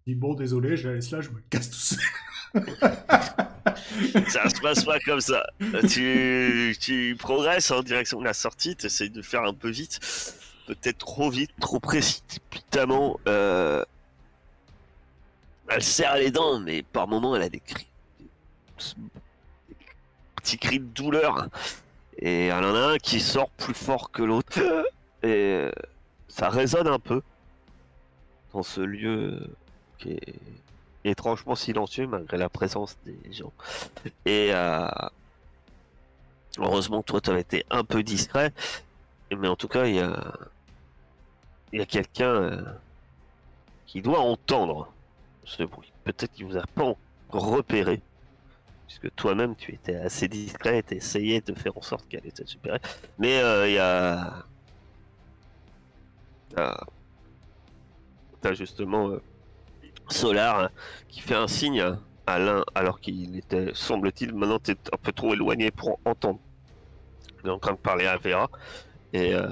[0.07, 2.05] Dis bon, désolé, je la laisse là, je me casse tout seul.
[4.29, 5.45] Ça se passe pas comme ça.
[5.89, 9.99] Tu, tu progresses en direction de la sortie, tu essayes de faire un peu vite,
[10.67, 13.19] peut-être trop vite, trop précipitamment.
[13.27, 13.83] euh,
[15.69, 17.89] Elle serre les dents, mais par moments elle a des cris.
[19.69, 19.75] Des
[20.37, 21.49] petits cris de douleur.
[22.19, 24.59] Et elle en a un qui sort plus fort que l'autre.
[25.23, 25.73] Et euh,
[26.29, 27.23] ça résonne un peu
[28.53, 29.49] dans ce lieu
[29.99, 30.35] qui est
[31.05, 33.53] étrangement silencieux malgré la présence des gens.
[34.25, 34.89] Et euh,
[36.59, 38.53] heureusement, toi, tu avais été un peu discret.
[39.37, 40.35] Mais en tout cas, il y a,
[41.73, 42.63] il y a quelqu'un euh,
[43.87, 44.93] qui doit entendre
[45.45, 45.93] ce bruit.
[46.05, 46.95] Peut-être qu'il vous a pas
[47.31, 48.01] repéré.
[48.87, 52.81] Puisque toi-même, tu étais assez discret, tu essayais de faire en sorte qu'elle était supérieure.
[53.19, 54.45] Mais euh, il y a.
[56.55, 56.85] T'as
[58.45, 59.23] t'as justement euh,
[60.09, 60.71] Solar hein,
[61.09, 61.81] qui fait un signe
[62.27, 66.41] à- l'un alors qu'il était, semble-t-il, maintenant t'es un peu trop éloigné pour entendre.
[67.43, 68.51] Il est en train de parler à Vera
[69.15, 69.49] et euh,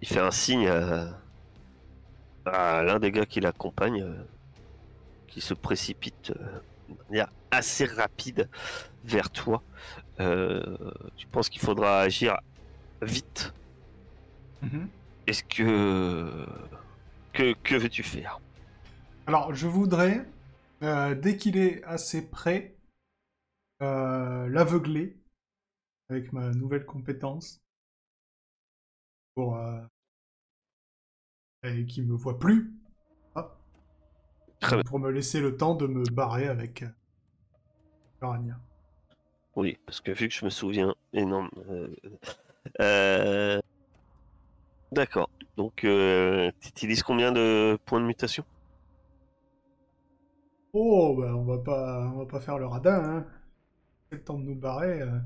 [0.00, 0.66] il fait un signe
[2.46, 4.04] à, l'un des gars qui l'accompagne
[5.28, 6.32] qui se précipite
[7.08, 8.48] manière assez rapide
[9.04, 9.62] vers toi.
[10.20, 10.76] Euh,
[11.16, 12.38] tu penses qu'il faudra agir
[13.02, 13.52] vite
[14.62, 14.88] Mhm.
[15.26, 16.46] Est-ce que.
[17.32, 18.40] Que, que veux-tu faire?
[19.26, 20.26] Alors, je voudrais,
[20.82, 22.76] euh, dès qu'il est assez près,
[23.82, 25.16] euh, l'aveugler
[26.08, 27.62] avec ma nouvelle compétence
[29.34, 29.80] pour euh,
[31.62, 32.72] et qu'il me voit plus.
[34.62, 34.82] Bien.
[34.84, 36.88] Pour me laisser le temps de me barrer avec euh,
[38.22, 38.56] Urania.
[39.56, 41.50] Oui, parce que vu que je me souviens énorme.
[41.68, 41.88] euh,
[42.80, 43.60] euh,
[44.92, 45.28] D'accord.
[45.56, 48.44] Donc, euh, tu utilises combien de points de mutation?
[50.74, 53.26] Oh, bah, on va pas, on va pas faire le radin, hein.
[54.10, 55.02] C'est le temps de nous barrer.
[55.02, 55.18] euh.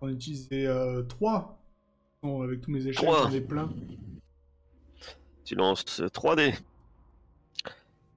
[0.00, 0.66] On va utiliser
[1.08, 1.58] 3.
[2.22, 3.70] Bon, avec tous mes échecs, j'en ai plein.
[5.44, 6.54] Tu lances 3D.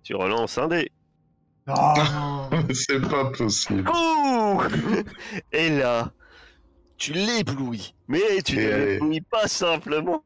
[0.06, 0.92] Tu relances un dé.
[1.68, 1.76] Non
[2.74, 3.90] C'est pas possible.
[5.52, 6.12] Et là,
[6.96, 7.96] tu l'éblouis.
[8.08, 8.86] Mais tu ne allez.
[8.94, 10.24] l'éblouis pas simplement.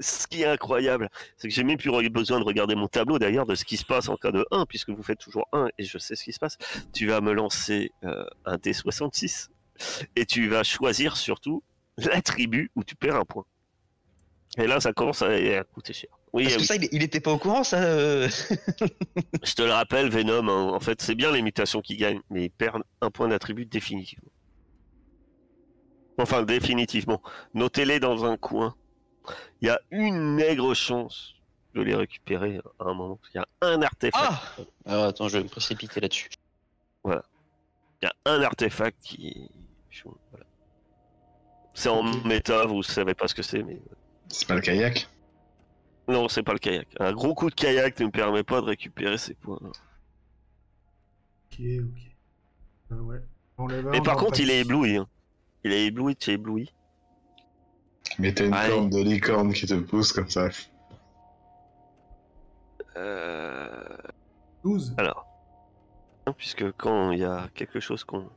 [0.00, 3.46] Ce qui est incroyable, c'est que j'ai même plus besoin de regarder mon tableau d'ailleurs
[3.46, 5.84] de ce qui se passe en cas de 1, puisque vous faites toujours 1 et
[5.84, 6.56] je sais ce qui se passe.
[6.92, 9.48] Tu vas me lancer euh, un D66
[10.16, 11.62] et tu vas choisir surtout
[11.98, 13.44] l'attribut où tu perds un point.
[14.58, 16.10] Et là, ça commence à, à coûter cher.
[16.36, 16.66] Oui, Parce que oui.
[16.66, 17.82] ça, il, il était pas au courant, ça.
[17.82, 18.28] euh.
[19.42, 22.44] je te le rappelle, Venom, hein, en fait, c'est bien les mutations qui gagnent, mais
[22.44, 24.30] ils perdent un point d'attribut définitivement.
[26.18, 27.22] Enfin, définitivement.
[27.54, 28.74] Notez-les dans un coin.
[29.60, 31.34] Il y a une aigre chance
[31.74, 33.18] de les récupérer à un moment.
[33.34, 34.16] Il y a un artefact.
[34.26, 34.42] Ah
[34.86, 36.30] Alors attends, je vais me précipiter là-dessus.
[37.06, 37.12] Il
[38.02, 39.50] y a un artefact qui.
[40.30, 40.46] voilà.
[41.74, 43.80] C'est en méta, vous savez pas ce que c'est, mais.
[44.28, 45.08] C'est pas le kayak
[46.08, 46.88] Non, c'est pas le kayak.
[47.00, 49.58] Un gros coup de kayak ne me permet pas de récupérer ces points.
[49.62, 52.96] Ok, ok.
[53.00, 53.22] Ouais.
[53.58, 54.96] Un, Mais par contre, il est ébloui.
[54.96, 55.08] hein.
[55.64, 56.72] Il est ébloui de chez ébloui.
[58.20, 58.72] Mais t'as une Allez.
[58.72, 60.48] corne de licorne qui te pousse comme ça.
[62.96, 63.96] Euh...
[64.62, 64.94] 12.
[64.98, 65.26] Alors.
[66.36, 68.28] Puisque quand il y a quelque chose qu'on.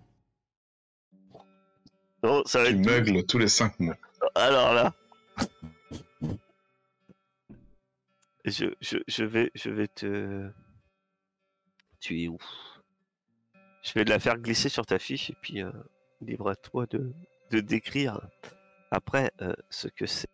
[2.24, 2.86] Non, ça va Tu être.
[2.86, 3.96] meugles tous les 5 mois.
[4.36, 4.94] Alors là.
[8.50, 10.50] Je, je, je, vais, je vais te.
[12.00, 12.38] Tu es où?
[13.84, 15.72] Je vais la faire glisser sur ta fiche et puis euh,
[16.22, 17.14] libre à toi de,
[17.52, 18.20] de décrire
[18.92, 20.30] après euh, ce que c'est.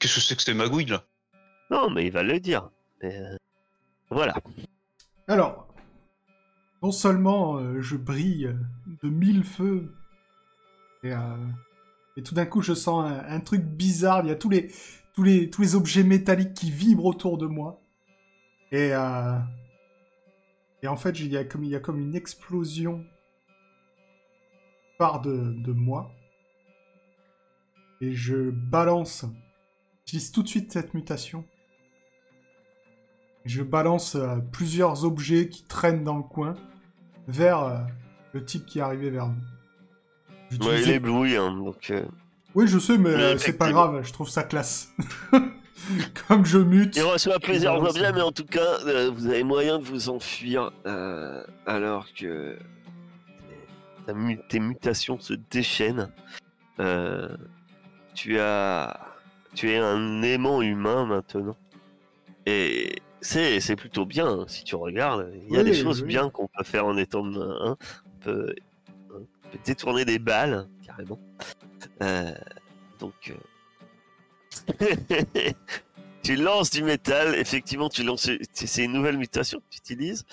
[0.00, 1.04] Qu'est-ce que c'est que ces magouilles là?
[1.70, 2.70] Non, mais il va le dire.
[3.02, 3.36] Mais, euh,
[4.10, 4.34] Voilà.
[5.28, 5.72] Alors,
[6.82, 8.54] non seulement euh, je brille
[9.02, 9.94] de mille feux,
[11.04, 11.46] et, euh,
[12.16, 14.72] et tout d'un coup je sens un, un truc bizarre, il y a tous les,
[15.18, 17.80] tous, les, tous les objets métalliques qui vibrent autour de moi.
[18.70, 19.36] Et, euh,
[20.84, 23.04] et en fait, il y, a comme, il y a comme une explosion
[24.96, 26.12] part de, de moi.
[28.00, 29.24] Et je balance,
[30.06, 31.44] j'utilise tout de suite cette mutation.
[33.44, 36.54] Je balance euh, plusieurs objets qui traînent dans le coin
[37.26, 37.78] vers euh,
[38.34, 39.34] le type qui est arrivé vers nous.
[39.34, 41.92] Ouais, J'utilise- il est ébloui, hein, donc.
[42.58, 44.92] Oui, je sais, mais euh, c'est pas grave, je trouve ça classe.
[46.26, 46.96] Comme je mute.
[46.96, 49.84] Il reçoit plaisir, on voit bien, mais en tout cas, euh, vous avez moyen de
[49.84, 52.58] vous enfuir euh, alors que
[54.48, 56.10] tes mutations se déchaînent.
[58.14, 59.00] Tu as,
[59.54, 61.56] tu es un aimant humain maintenant,
[62.44, 65.30] et c'est plutôt bien hein, si tu regardes.
[65.46, 66.08] Il y a Oui, des choses oui.
[66.08, 67.76] bien qu'on peut faire en étant un.
[67.76, 68.52] on peut,
[69.14, 71.20] on peut détourner des balles carrément.
[72.02, 72.34] Euh,
[72.98, 73.32] donc.
[73.32, 73.34] euh,
[76.22, 78.30] tu lances du métal, effectivement, tu lances.
[78.52, 80.24] C'est une nouvelle mutation que tu utilises.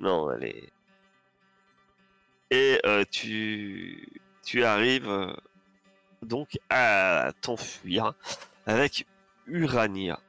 [0.00, 0.72] Non, est.
[2.50, 4.20] Et euh, tu,
[4.64, 5.36] arrives
[6.22, 8.14] donc à t'enfuir
[8.66, 9.06] avec
[9.46, 10.20] Urania.